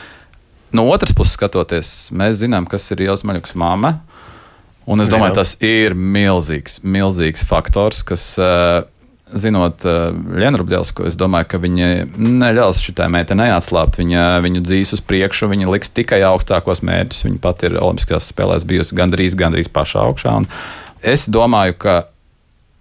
no 0.78 0.86
otras 0.91 1.15
puses, 1.15 1.36
skatoties, 1.38 1.91
mēs 2.15 2.39
zinām, 2.43 2.69
kas 2.69 2.88
ir 2.93 3.06
Jānis 3.08 3.25
Maļuks 3.28 3.58
māma. 3.60 3.99
Un 4.89 5.04
es 5.04 5.12
domāju, 5.12 5.36
tas 5.38 5.54
ir 5.62 5.93
milzīgs, 5.93 6.80
milzīgs 6.82 7.43
faktors, 7.45 8.02
kas, 8.08 8.23
eh, 8.41 8.82
zinot 9.30 9.86
eh, 9.86 10.49
Rubļevsku, 10.58 11.06
es 11.06 11.17
domāju, 11.19 11.49
ka 11.52 11.60
viņa 11.62 11.89
neļaus 12.17 12.82
šitai 12.82 13.10
meitenei 13.13 13.52
atslābt. 13.54 13.99
Viņa 14.02 14.39
viņu 14.45 14.63
dzīs 14.65 14.95
uz 14.97 15.04
priekšu, 15.06 15.52
viņa 15.52 15.69
liks 15.69 15.93
tikai 15.93 16.23
augstākos 16.25 16.82
mērķus. 16.86 17.25
Viņa 17.28 17.41
pat 17.43 17.67
ir 17.67 17.78
Olimpiskajās 17.78 18.32
spēlēs 18.34 18.65
bijusi 18.69 18.97
gandrīz, 18.97 19.38
gandrīz 19.38 19.69
pašā 19.73 20.08
augšā. 20.10 20.39
Un 20.41 20.49
es 21.06 21.28
domāju, 21.30 21.78
ka 21.86 21.99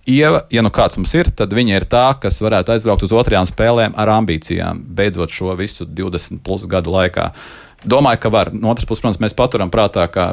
Ieva, 0.08 0.46
ja 0.48 0.62
nu 0.64 0.70
kāds 0.72 0.96
mums 0.96 1.12
ir, 1.18 1.28
tad 1.36 1.52
viņa 1.52 1.74
ir 1.76 1.84
tā, 1.90 2.06
kas 2.22 2.38
varētu 2.40 2.72
aizbraukt 2.72 3.04
uz 3.04 3.12
otrajām 3.12 3.44
spēlēm 3.48 3.92
ar 3.92 4.08
ambīcijām, 4.14 4.80
beidzot 4.96 5.34
šo 5.34 5.52
visu 5.58 5.84
20 5.84 6.40
plus 6.44 6.64
gadu 6.70 6.94
laikā. 6.94 7.26
Domāju, 7.84 8.22
ka 8.22 8.30
var. 8.32 8.50
No 8.56 8.72
otras 8.72 8.88
puses, 8.88 9.02
protams, 9.04 9.20
mēs 9.20 9.36
paturam 9.36 9.68
prātā, 9.70 10.06
ka 10.08 10.30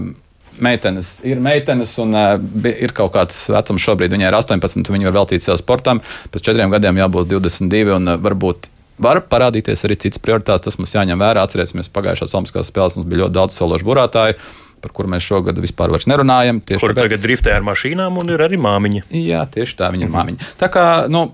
meitenes 0.63 1.17
ir 1.27 1.43
meitenes, 1.43 1.91
un 1.99 2.15
uh, 2.15 2.37
ir 2.71 2.95
kaut 2.95 3.11
kāds 3.17 3.41
vecums 3.51 3.83
šobrīd. 3.83 4.15
Viņai 4.15 4.31
ir 4.31 4.39
18, 4.39 4.93
viņa 4.95 5.09
var 5.11 5.17
veltīt 5.19 5.43
sev 5.43 5.59
sportam. 5.59 5.99
Pēc 6.31 6.47
četriem 6.47 6.71
gadiem 6.71 7.03
jābūt 7.03 7.33
22, 7.35 7.97
un 7.97 8.13
uh, 8.13 8.21
varbūt 8.21 8.71
var 9.03 9.19
parādīties 9.27 9.83
arī 9.83 9.99
citas 9.99 10.23
prioritātes. 10.23 10.69
Tas 10.69 10.79
mums 10.79 10.95
jāņem 10.95 11.19
vērā. 11.19 11.43
Atcerēsimies, 11.43 11.91
pagājušās 11.91 12.37
Olimpiskās 12.37 12.71
spēlēs 12.71 12.95
mums 13.01 13.11
bija 13.11 13.25
ļoti 13.25 13.37
daudz 13.41 13.59
sološu 13.59 13.91
burātāju 13.91 14.39
par 14.85 14.93
kuru 14.95 15.11
mēs 15.15 15.25
šogad 15.25 15.59
vispār 15.63 15.93
nerunājam. 16.09 16.61
Kur 16.65 16.93
tāpēc... 16.93 17.01
tagad 17.01 17.25
driftē 17.25 17.55
ar 17.55 17.65
mašīnām, 17.65 18.21
un 18.21 18.35
ir 18.35 18.45
arī 18.45 18.59
māmiņa. 18.61 19.07
Jā, 19.15 19.45
tieši 19.51 19.79
tā, 19.81 19.91
viņa 19.95 20.07
ir 20.07 20.13
māmiņa. 20.13 20.49
Tā 20.61 20.69
kā, 20.73 20.85
nu, 21.11 21.27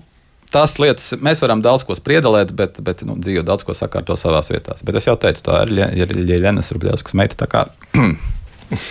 tās 0.52 0.76
lietas 0.82 1.14
mēs 1.22 1.42
varam 1.44 1.64
daudz 1.64 1.86
ko 1.88 1.96
spriedelēt, 1.98 2.52
bet, 2.56 2.80
bet 2.84 3.04
nu, 3.08 3.16
dzīve 3.20 3.44
daudz 3.48 3.66
ko 3.66 3.76
sakārto 3.76 4.16
savās 4.20 4.52
vietās. 4.52 4.84
Bet 4.86 5.00
es 5.00 5.08
jau 5.08 5.16
teicu, 5.20 5.44
tā 5.48 5.64
ir 5.96 6.14
Ļeņas 6.22 6.72
Rubļevskas 6.76 7.18
meita. 7.18 7.50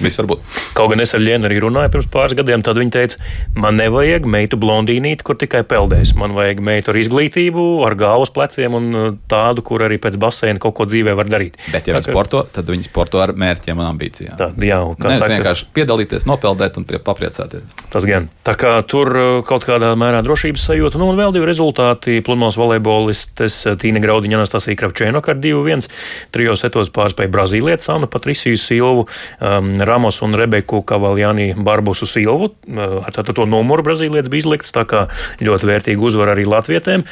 Viss 0.03 0.19
var 0.21 0.29
būt. 0.31 0.43
Kaut 0.77 0.91
gan 0.91 1.01
es 1.03 1.13
ar 1.15 1.21
Lienu 1.23 1.47
arī 1.49 1.59
runāju 1.63 1.91
pirms 1.95 2.09
pāris 2.11 2.35
gadiem, 2.37 2.63
tad 2.65 2.79
viņa 2.79 2.93
teica, 2.95 3.19
man 3.57 3.77
nevajag 3.79 4.27
meitu 4.29 4.59
blondīnīti, 4.61 5.25
kur 5.25 5.37
tikai 5.39 5.63
peldēs. 5.67 6.13
Man 6.19 6.35
vajag 6.37 6.61
meitu 6.63 6.93
ar 6.93 6.99
izglītību, 7.01 7.65
ar 7.87 7.95
galvas 7.99 8.33
pleciem 8.33 8.77
un 8.77 8.89
uh, 8.93 9.07
tādu, 9.31 9.63
kur 9.65 9.85
arī 9.87 9.99
pēc 10.01 10.17
baseina 10.21 10.61
kaut 10.61 10.75
ko 10.77 10.87
dzīvē 10.89 11.15
var 11.17 11.29
darīt. 11.31 11.57
Bet, 11.73 11.89
ja 11.89 11.97
viņi 11.97 12.07
ka... 12.07 12.13
sporto, 12.13 12.43
tad 12.53 12.69
viņi 12.71 12.87
sporto 12.87 13.21
ar 13.23 13.33
mērķiem 13.37 13.81
un 13.81 13.89
ambīcijām. 13.89 14.37
Tā, 14.39 14.51
jā, 14.57 14.79
kā 14.97 15.09
Nevis 15.09 15.21
saka, 15.23 15.33
vienkārši 15.35 15.69
piedalīties, 15.77 16.27
nopeldēt 16.29 16.79
un 16.81 16.87
papriecāties. 16.91 17.77
Tas 17.91 18.07
gan. 18.07 18.29
Tā 18.47 18.55
kā 18.59 18.75
tur 18.87 19.11
uh, 19.15 19.31
kaut 19.47 19.65
kādā 19.67 19.93
mērā 19.99 20.21
drošības 20.25 20.67
sajūta, 20.71 21.01
nu 21.01 21.11
un 21.11 21.19
vēl 21.19 21.35
divi 21.35 21.49
rezultāti. 21.49 22.19
Pludmales 22.25 22.59
volejbolistes 22.59 23.59
uh, 23.67 23.77
Tīna 23.79 24.01
Graudiņa, 24.03 24.39
Anastasija 24.41 24.79
Kravčēnoka 24.79 25.35
ar 25.35 25.41
2-1. 25.41 25.87
Trijos 26.33 26.63
setos 26.63 26.91
pārspēja 26.93 27.31
Brazīlietis 27.33 27.89
Anna 27.93 28.09
Patriciju 28.11 28.59
Silvu. 28.59 29.07
Um, 29.39 29.70
Ramos 29.79 30.21
un 30.25 30.35
Rebeku 30.35 30.81
Kavaljāni 30.87 31.51
Barbusu 31.55 32.07
Silvu. 32.09 32.51
Ar 32.75 33.11
4. 33.13 33.45
numuru 33.49 33.85
Brazīlietis 33.85 34.31
bija 34.31 34.45
izlikts, 34.45 34.73
tā 34.75 34.83
kā 34.89 35.05
ļoti 35.41 35.69
vērtīga 35.69 36.03
uzvara 36.07 36.35
arī 36.35 36.47
latvietēm. 36.49 37.05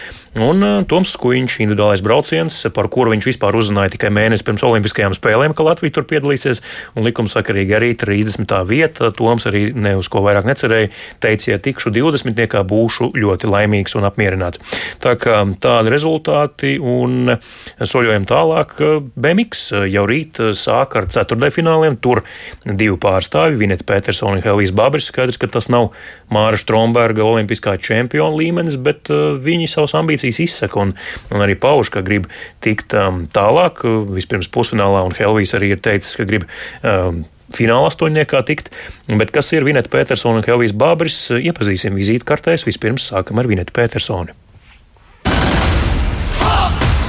Un 0.46 0.66
Toms 0.90 1.16
Skuiņš, 1.16 1.60
individuālais 1.64 2.04
brauciens, 2.06 2.58
par 2.76 2.90
kuru 2.94 3.14
viņš 3.16 3.30
vispār 3.32 3.58
uzzināja 3.58 3.96
tikai 3.96 4.12
mēnesi 4.14 4.46
pirms 4.46 4.64
Olimpiskajām 4.68 5.16
spēlēm, 5.18 5.56
ka 5.58 5.66
Latvija 5.66 5.96
tur 5.98 6.06
piedalīsies. 6.10 6.62
Un 6.98 7.08
likumsakarīgi 7.08 7.76
arī 7.78 7.94
30. 7.98 8.54
vieta. 8.70 9.10
Toms 9.16 9.48
arī 9.50 9.70
ne 9.74 9.96
uz 10.00 10.10
ko 10.12 10.22
vairāk 10.26 10.48
necerēja. 10.50 10.92
Teica, 11.24 11.52
ja 11.54 11.62
tikšu 11.64 11.94
20. 11.96 12.60
būšu 12.70 13.12
ļoti 13.18 13.50
laimīgs 13.50 13.98
un 13.98 14.08
apmierināts. 14.10 14.62
Tā 15.02 15.16
kā 15.20 15.42
tādi 15.62 15.94
rezultāti 15.94 16.76
un 16.78 17.36
soļojam 17.80 18.28
tālāk. 18.30 18.78
Bemiks 19.20 19.70
jau 19.90 20.06
rīt 20.10 20.42
sāk 20.58 20.98
ar 21.00 21.10
ceturdaļfināliem. 21.10 21.98
Tur 22.04 22.24
divu 22.66 22.98
pārstāvju, 23.02 23.60
Vineta 23.62 23.86
Petersona 23.88 24.38
un 24.38 24.46
Helijas 24.46 24.74
Babris. 24.76 25.10
Skaidrs, 25.10 25.40
ka 25.42 25.50
tas 25.52 25.70
nav 25.72 25.90
Māra 26.34 26.60
Stromberga 26.60 27.26
olimpiskā 27.26 27.78
čempiona 27.82 28.36
līmenis, 28.38 28.78
bet 28.82 29.12
uh, 29.14 29.34
viņi 29.40 29.70
savas 29.72 29.96
ambīcijas 30.00 30.42
izsaka 30.46 30.84
un, 30.84 30.96
un 31.34 31.46
arī 31.46 31.58
pauž, 31.60 31.92
ka 31.94 32.06
grib 32.06 32.30
tikt 32.66 32.96
um, 32.98 33.26
tālāk. 33.34 33.84
Vispirms 34.14 34.52
pusfinālā, 34.54 35.04
un 35.08 35.18
Helvijas 35.18 35.58
arī 35.60 35.74
ir 35.76 35.84
teicis, 35.84 36.18
ka 36.20 36.28
grib 36.30 36.48
um, 36.84 37.24
fināla 37.56 37.90
astoņniekā 37.90 38.44
tikt. 38.48 38.70
Bet 39.10 39.34
kas 39.36 39.52
ir 39.56 39.66
Vineta 39.68 39.92
Petersona 39.94 40.42
un 40.42 40.48
Helvijas 40.48 40.76
Bābris? 40.78 41.22
Iepazīsim 41.40 41.98
vizītkartēs. 41.98 42.68
Vispirms 42.70 43.10
sākam 43.12 43.42
ar 43.42 43.50
Vinetu 43.50 43.76
Petersoni. 43.76 44.38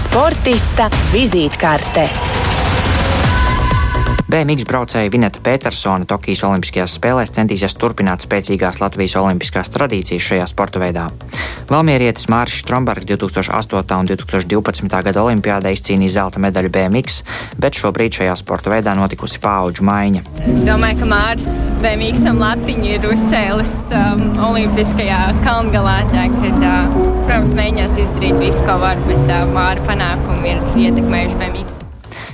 Sportista 0.01 0.89
vizītkarte. 1.13 2.09
BMX 4.31 4.63
braucēja 4.63 5.11
Vineta 5.11 5.41
Petersona 5.43 6.07
Tokijas 6.07 6.45
Olimpiskajās 6.47 6.93
spēlēs 7.01 7.33
centīsies 7.35 7.75
turpināt 7.75 8.23
spēcīgās 8.23 8.77
Latvijas 8.79 9.17
olimpiskās 9.19 9.73
tradīcijas 9.75 10.23
šajā 10.29 10.45
sporta 10.47 10.79
veidā. 10.79 11.09
Valmierietis 11.71 12.29
Mārcis 12.31 12.63
Strombergs 12.63 13.09
2008. 13.11 13.99
un 13.99 14.11
2012. 14.13 15.03
gada 15.09 15.25
olimpiādē 15.25 15.75
izcīnīja 15.75 16.15
zelta 16.21 16.43
medaļu 16.47 16.71
BMX, 16.77 17.25
bet 17.59 17.83
šobrīd 17.83 18.21
šajā 18.21 18.39
sporta 18.39 18.71
veidā 18.71 18.95
notikusi 18.95 19.43
paudžu 19.43 19.89
maiņa. 19.91 20.23
Es 20.47 20.63
domāju, 20.69 21.03
ka 21.03 21.11
Mārcis 21.11 21.75
BMX 21.83 22.23
latiņu 22.31 22.89
ir 22.95 23.11
uzcēlis 23.11 23.77
um, 23.99 24.27
Olimpiskajā 24.53 25.21
kalngalā, 25.43 26.01
tā, 26.15 26.31
kad, 26.39 26.63
uh, 26.63 26.99
protams, 27.27 27.59
mēģinās 27.59 27.99
izdarīt 28.07 28.39
visu, 28.47 28.63
ko 28.63 28.79
var, 28.87 29.07
bet 29.11 29.23
uh, 29.27 29.47
Māra 29.51 29.91
panākumi 29.91 30.55
ir 30.55 30.67
ietekmējuši 30.87 31.41
BMX. 31.43 31.87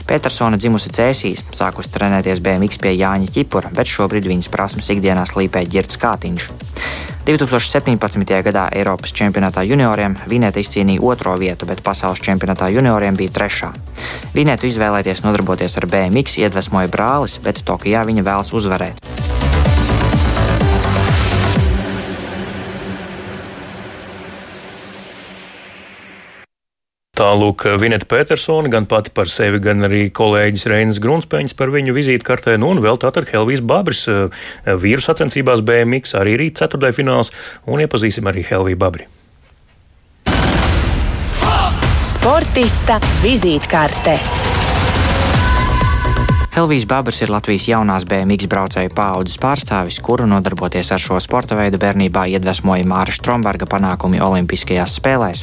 Petersona 0.06 0.54
dzimusi 0.54 0.92
Cēsīs, 0.94 1.40
sākusi 1.50 1.90
trenēties 1.90 2.38
BMX 2.38 2.78
pie 2.78 2.92
Jāņa 2.94 3.32
Čipura, 3.34 3.72
bet 3.74 3.90
šobrīd 3.90 4.28
viņas 4.30 4.48
prasmes 4.52 4.90
ikdienā 4.94 5.24
slīpē 5.26 5.64
ģirts 5.66 5.98
Kātiņš. 5.98 6.46
2017. 7.26 8.36
gadā 8.46 8.68
Eiropas 8.70 9.10
čempionātā 9.10 9.64
junioriem 9.66 10.14
Vinēta 10.30 10.62
izcīnīja 10.62 11.02
otro 11.02 11.34
vietu, 11.40 11.66
bet 11.66 11.82
pasaules 11.82 12.22
čempionātā 12.22 12.70
junioriem 12.70 13.18
bija 13.18 13.34
trešā. 13.40 13.72
Vinētu 14.36 14.70
izvēlēties 14.70 15.24
nodarboties 15.26 15.74
ar 15.80 15.88
BMX 15.90 16.38
iedvesmoja 16.44 16.92
brālis, 16.92 17.40
bet 17.42 17.64
Tokijā 17.66 18.06
viņa 18.06 18.26
vēlas 18.30 18.54
uzvarēt. 18.54 19.02
Tālūk, 27.16 27.62
Vineta 27.80 28.04
Petersona, 28.04 28.68
gan 28.68 28.84
pati 28.84 29.08
par 29.16 29.30
sevi, 29.32 29.56
gan 29.64 29.86
arī 29.86 30.10
kolēģis 30.12 30.66
Reinis 30.68 30.98
Grunspēņš 31.00 31.54
par 31.56 31.72
viņu 31.72 31.94
vizītkartē, 31.96 32.58
nu 32.60 32.74
un 32.74 32.82
vēl 32.84 33.00
tātad 33.00 33.30
Helvijas 33.30 33.62
Babris 33.64 34.02
vīru 34.84 35.00
sacensībās 35.00 35.64
BMX, 35.64 36.12
arī 36.20 36.36
rīt 36.42 36.60
ceturtdaļfināls, 36.60 37.32
un 37.72 37.80
iepazīsim 37.86 38.28
arī 38.28 38.44
Helviju 38.50 38.80
Babri. 38.84 39.08
Sportista 42.04 43.00
vizītkarte. 43.24 44.20
Helvijas 46.56 46.86
Babers 46.88 47.18
ir 47.20 47.28
Latvijas 47.28 47.66
jaunās 47.68 48.06
BMX 48.08 48.48
braucēju 48.48 48.88
paaudzes 48.96 49.36
pārstāvis, 49.36 49.98
kuru 50.00 50.24
nodarboties 50.24 50.88
ar 50.94 51.02
šo 51.04 51.18
sporta 51.20 51.52
veidu 51.58 51.76
bērnībā 51.82 52.22
iedvesmoja 52.32 52.86
Māra 52.88 53.12
Stromberga 53.12 53.66
panākumi 53.68 54.22
Olimpiskajās 54.24 54.94
spēlēs. 54.96 55.42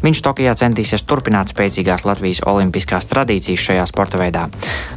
Viņš 0.00 0.22
Tokijā 0.24 0.54
centīsies 0.56 1.04
turpināt 1.04 1.52
spēcīgās 1.52 2.06
Latvijas 2.08 2.40
olimpiskās 2.48 3.04
tradīcijas 3.10 3.60
šajā 3.60 3.84
sporta 3.90 4.16
veidā. 4.22 4.46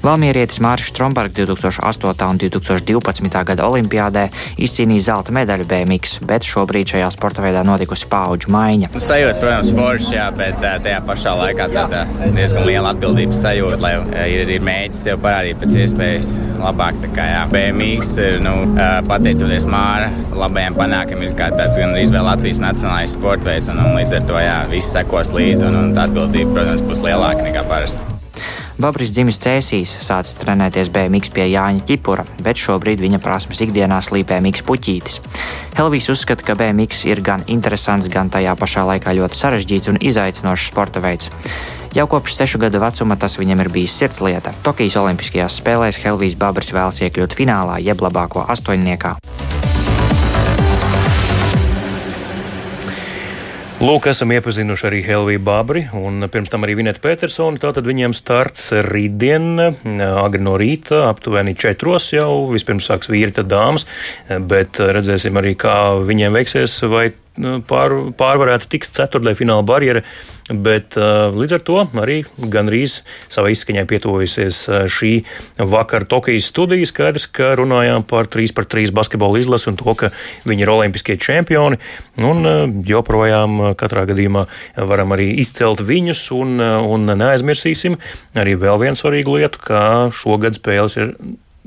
Valmierietis 0.06 0.62
Māris 0.64 0.88
Strombergs 0.94 1.36
2008. 1.36 2.30
un 2.32 2.40
2012. 2.46 3.44
gada 3.52 3.68
olimpiādē 3.68 4.24
izcīnīja 4.64 5.10
zelta 5.10 5.36
medaļu 5.36 5.68
BMX, 5.68 6.22
bet 6.32 6.48
šobrīd 6.48 6.96
šajā 6.96 7.12
sporta 7.12 7.44
veidā 7.44 7.66
notikusi 7.68 8.08
paudžu 8.08 8.56
maiņa. 8.56 8.94
Sajūta, 8.96 9.44
protams, 9.44 9.76
foršs, 9.76 10.16
jā, 10.16 10.32
bet 10.40 10.64
tajā 10.64 11.04
pašā 11.12 11.36
laikā 11.44 11.68
tāda 11.76 12.08
diezgan 12.24 12.64
liela 12.72 12.96
atbildības 12.96 13.44
sajūta, 13.44 13.84
lai 13.84 13.94
ir, 14.32 14.56
ir 14.56 14.64
mēģinājums 14.64 15.04
sev 15.10 15.20
parādīt 15.28 15.57
pēc 15.62 15.78
iespējas 15.84 16.34
labāk. 16.62 17.00
BMX 17.52 18.12
ir 18.24 18.38
nu, 18.46 18.54
pateicoties 19.08 19.66
Māra 19.70 20.12
labajiem 20.38 20.78
panākumiem, 20.78 21.32
ir 21.32 21.38
tāds 21.38 21.80
gan 21.80 21.96
arī 21.96 22.06
Latvijas 22.12 22.62
nacionālais 22.64 23.16
sports 23.18 23.48
veids, 23.48 23.72
un, 23.74 23.82
un 23.84 23.98
līdz 23.98 24.20
ar 24.20 24.30
to 24.30 24.44
jā, 24.44 24.60
viss 24.74 24.94
sekos 24.94 25.34
līdzi, 25.36 25.66
un, 25.70 25.82
un 25.82 25.98
tā 25.98 26.06
atbildība, 26.10 26.54
protams, 26.60 26.86
būs 26.88 27.04
lielāka 27.06 27.48
nekā 27.48 27.66
parasti. 27.70 28.14
Babris 28.78 29.10
dzimis 29.10 29.40
Cēsīs, 29.42 29.90
sācis 30.06 30.36
trenēties 30.38 30.92
BMX 30.94 31.32
pie 31.34 31.48
Jāņa 31.50 31.82
Čipura, 31.88 32.22
bet 32.46 32.60
šobrīd 32.62 33.02
viņa 33.02 33.18
prasmes 33.24 33.64
ikdienā 33.66 33.98
slīpē 34.06 34.38
Miks 34.46 34.62
Puķītis. 34.68 35.18
Helvijs 35.80 36.12
uzskata, 36.14 36.46
ka 36.46 36.54
BMX 36.60 37.08
ir 37.10 37.24
gan 37.26 37.42
interesants, 37.50 38.06
gan 38.14 38.30
tajā 38.30 38.54
pašā 38.60 38.86
laikā 38.86 39.16
ļoti 39.18 39.40
sarežģīts 39.40 39.90
un 39.90 39.98
izaicinošs 40.06 40.70
sporta 40.70 41.02
veids. 41.02 41.34
Jau 41.96 42.08
kopš 42.12 42.36
sešu 42.40 42.60
gadu 42.60 42.82
vecuma 42.84 43.16
tas 43.20 43.38
viņam 43.40 43.64
ir 43.64 43.72
bijis 43.74 43.96
sirdslieta. 44.00 44.52
Tokijas 44.66 45.00
Olimpiskajās 45.00 45.62
spēlēs 45.62 46.02
Helvijas 46.04 46.36
Babris 46.40 46.74
vēlas 46.76 47.04
iekļūt 47.06 47.38
finālā, 47.38 47.80
jeb 47.84 48.04
labāko 48.04 48.44
astoņniekā. 48.50 49.18
Lūk, 53.78 54.08
esam 54.10 54.32
iepazinuši 54.34 54.86
arī 54.90 55.00
Helviju 55.06 55.42
Babri 55.46 55.84
un 55.94 56.26
pirms 56.34 56.50
tam 56.50 56.64
arī 56.66 56.80
Vinetu 56.80 56.98
Petersoni. 57.04 57.60
Tātad 57.62 57.86
viņiem 57.86 58.16
starts 58.18 58.72
rītdien, 58.88 59.46
agri 60.18 60.42
no 60.42 60.56
rīta, 60.58 61.04
aptuveni 61.12 61.54
četros 61.54 62.10
jau. 62.16 62.48
Vispirms 62.50 62.90
sāks 62.90 63.12
vīri, 63.14 63.36
tad 63.38 63.52
dāmas, 63.54 63.86
bet 64.50 64.82
redzēsim 64.82 65.38
arī, 65.38 65.54
kā 65.62 65.78
viņiem 66.02 66.40
veiksies, 66.40 66.80
vai 66.90 67.12
pār, 67.68 67.96
pārvarēta 68.18 68.70
tiks 68.72 68.92
ceturtajā 68.96 69.38
fināla 69.42 69.66
barjera, 69.68 70.04
bet 70.48 70.96
uh, 71.00 71.34
līdz 71.36 71.56
ar 71.58 71.64
to 71.68 71.78
arī 72.00 72.18
gandrīz 72.52 73.02
savai 73.32 73.52
izskaņai 73.56 73.86
pietuvojusies 73.90 74.60
uh, 74.70 74.78
šī 74.92 75.12
vakara 75.60 76.08
Tokijas 76.08 76.48
studija. 76.52 76.88
Skaidrs, 76.88 77.28
ka 77.32 77.54
runājām 77.60 78.06
par 78.08 78.30
3 78.32 78.56
pret 78.56 78.72
3 78.74 78.94
basketbola 78.96 79.42
izlasi 79.42 79.72
un 79.72 79.80
to, 79.80 79.96
ka 80.00 80.12
viņi 80.48 80.66
ir 80.66 80.74
olimpiskie 80.74 81.18
čempioni. 81.22 81.82
Un 82.24 82.48
uh, 82.48 82.62
joprojām 82.88 83.74
katrā 83.80 84.08
gadījumā 84.10 84.48
varam 84.78 85.16
arī 85.18 85.34
izcelt 85.42 85.84
viņus 85.84 86.30
un, 86.38 86.62
un 86.62 87.12
neaizmirsīsim 87.12 88.00
arī 88.38 88.56
vēl 88.60 88.80
vienu 88.86 89.00
svarīgu 89.00 89.38
lietu, 89.38 89.62
ka 89.68 89.82
šogad 90.16 90.58
spēles 90.58 90.98
ir 91.02 91.14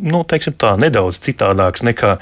nu, 0.01 0.23
tā, 0.25 0.73
nedaudz 0.81 1.21
citādāks 1.23 1.85
nekā 1.87 2.17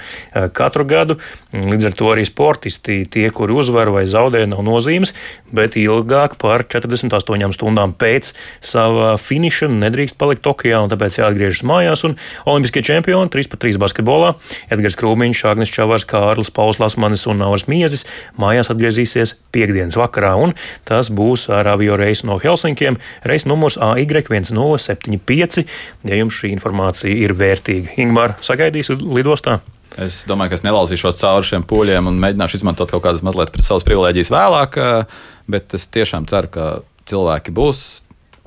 katru 0.56 0.86
gadu. 0.88 1.18
Līdz 1.48 1.86
ar 1.88 1.94
to 1.96 2.08
arī 2.12 2.26
sportisti, 2.28 3.06
tie, 3.08 3.30
kuri 3.32 3.54
uzvar 3.56 3.88
vai 3.88 4.02
zaudē, 4.04 4.42
nav 4.44 4.60
nozīmes, 4.66 5.14
bet 5.48 5.78
ilgāk 5.80 6.34
par 6.36 6.66
48 6.68 7.54
stundām 7.56 7.94
pēc 7.96 8.34
sava 8.60 9.14
finiša 9.16 9.70
nedrīkst 9.72 10.18
palikt 10.20 10.44
Tokijā, 10.44 10.82
un 10.84 10.92
tāpēc 10.92 11.16
jāatgriežas 11.22 11.64
mājās. 11.64 12.04
Olimpiskie 12.44 12.82
čempioni 12.84 13.32
3-3 13.32 13.80
basketbolā 13.80 14.34
Edgars 14.68 14.98
Krūmiņš, 15.00 15.40
Agnes 15.48 15.72
Čavars, 15.72 16.04
Kārlis 16.10 16.52
Pauls 16.52 16.82
Lasmanis 16.82 17.24
un 17.32 17.40
Nauris 17.40 17.64
Miezis 17.72 18.04
mājās 18.36 18.68
atgriezīsies 18.74 19.38
piekdienas 19.56 19.96
vakarā, 19.96 20.34
un 20.36 20.52
tas 20.84 21.08
būs 21.08 21.48
ar 21.48 21.72
avio 21.72 21.96
reisu 21.96 22.28
no 22.28 22.36
Helsinkiem, 22.42 23.00
reisa 23.24 23.48
numurs 23.48 23.80
AY1075, 23.80 25.64
ja 26.12 26.20
jums 26.20 26.44
šī 26.44 26.52
informācija 26.58 27.16
ir 27.16 27.32
vērtīga. 27.40 27.96
Ingūna 27.96 28.36
sagaidīs 28.44 28.92
lidostā. 29.00 29.62
Es 29.98 30.20
domāju, 30.28 30.52
ka 30.52 30.58
es 30.60 30.64
nelauzīšos 30.66 31.18
cauri 31.18 31.46
šiem 31.48 31.64
pūļiem 31.66 32.06
un 32.10 32.20
mēģināšu 32.22 32.60
izmantot 32.60 32.92
kaut 32.92 33.02
kādas 33.06 33.24
mazliet 33.26 33.56
savas 33.66 33.86
privilēģijas 33.86 34.30
vēlāk, 34.30 34.78
eh, 34.78 35.16
bet 35.50 35.74
es 35.74 35.88
tiešām 35.90 36.28
ceru, 36.30 36.50
ka 36.54 36.66
cilvēki 37.10 37.54
būs 37.54 37.80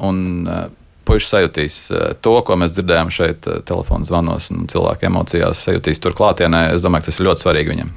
un 0.07 0.47
eh, 0.47 0.63
puiši 1.07 1.27
sajutīs 1.27 1.77
eh, 1.91 2.13
to, 2.23 2.37
ko 2.47 2.55
mēs 2.61 2.77
dzirdējām 2.77 3.11
šeit, 3.11 3.49
telefona 3.67 4.07
zvanos 4.07 4.47
un 4.55 4.69
cilvēku 4.71 5.09
emocijās, 5.11 5.65
sajutīs 5.67 5.99
tur 5.99 6.15
klātienē. 6.15 6.69
Es 6.75 6.85
domāju, 6.85 7.07
ka 7.07 7.11
tas 7.11 7.19
ir 7.19 7.27
ļoti 7.27 7.45
svarīgi 7.45 7.75
viņiem. 7.75 7.95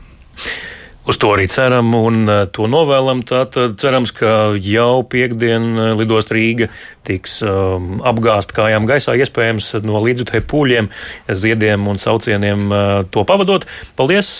Uz 1.04 1.18
to 1.20 1.34
arī 1.36 1.44
ceram 1.52 1.90
un 1.98 2.24
eh, 2.32 2.44
to 2.48 2.64
novēlam. 2.70 3.20
Tātad 3.28 3.76
cerams, 3.80 4.08
ka 4.16 4.54
jau 4.56 5.04
piekdien 5.04 5.66
eh, 5.76 5.90
lidost 5.98 6.32
Rīga 6.32 6.70
tiks 7.04 7.42
um, 7.44 7.98
apgāzt 8.00 8.54
kājām 8.56 8.86
gaisā, 8.88 9.12
iespējams 9.20 9.74
no 9.84 10.00
līdzjutēju 10.00 10.46
pūļiem, 10.48 10.86
ziediem 11.28 11.84
un 11.92 12.00
saucieniem 12.00 12.62
uh, 12.72 12.78
to 13.12 13.26
pavadot. 13.28 13.66
Paldies! 13.98 14.30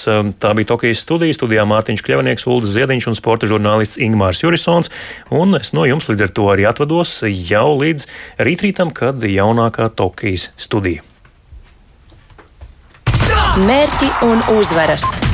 Tā 0.40 0.54
bija 0.56 0.70
Tokijas 0.70 1.02
studija. 1.04 1.36
Studijā 1.36 1.66
Mārtiņš 1.68 2.04
Kļavnieks, 2.06 2.48
Ulris 2.48 2.72
Ziediņš 2.72 3.10
un 3.12 3.18
sporta 3.20 3.50
žurnālists 3.50 4.00
Ingmārs 4.00 4.40
Jurisons. 4.40 4.88
Un 5.28 5.60
es 5.60 5.74
no 5.76 5.84
jums 5.84 6.08
līdz 6.08 6.24
ar 6.24 6.34
to 6.40 6.48
arī 6.54 6.64
atvados 6.72 7.18
jau 7.28 7.66
līdz 7.84 8.08
rītrītam, 8.48 8.96
kad 8.96 9.20
jaunākā 9.20 9.92
Tokijas 9.92 10.54
studija. 10.56 11.04
Mērķi 13.60 14.12
un 14.32 14.40
uzvaras! 14.56 15.33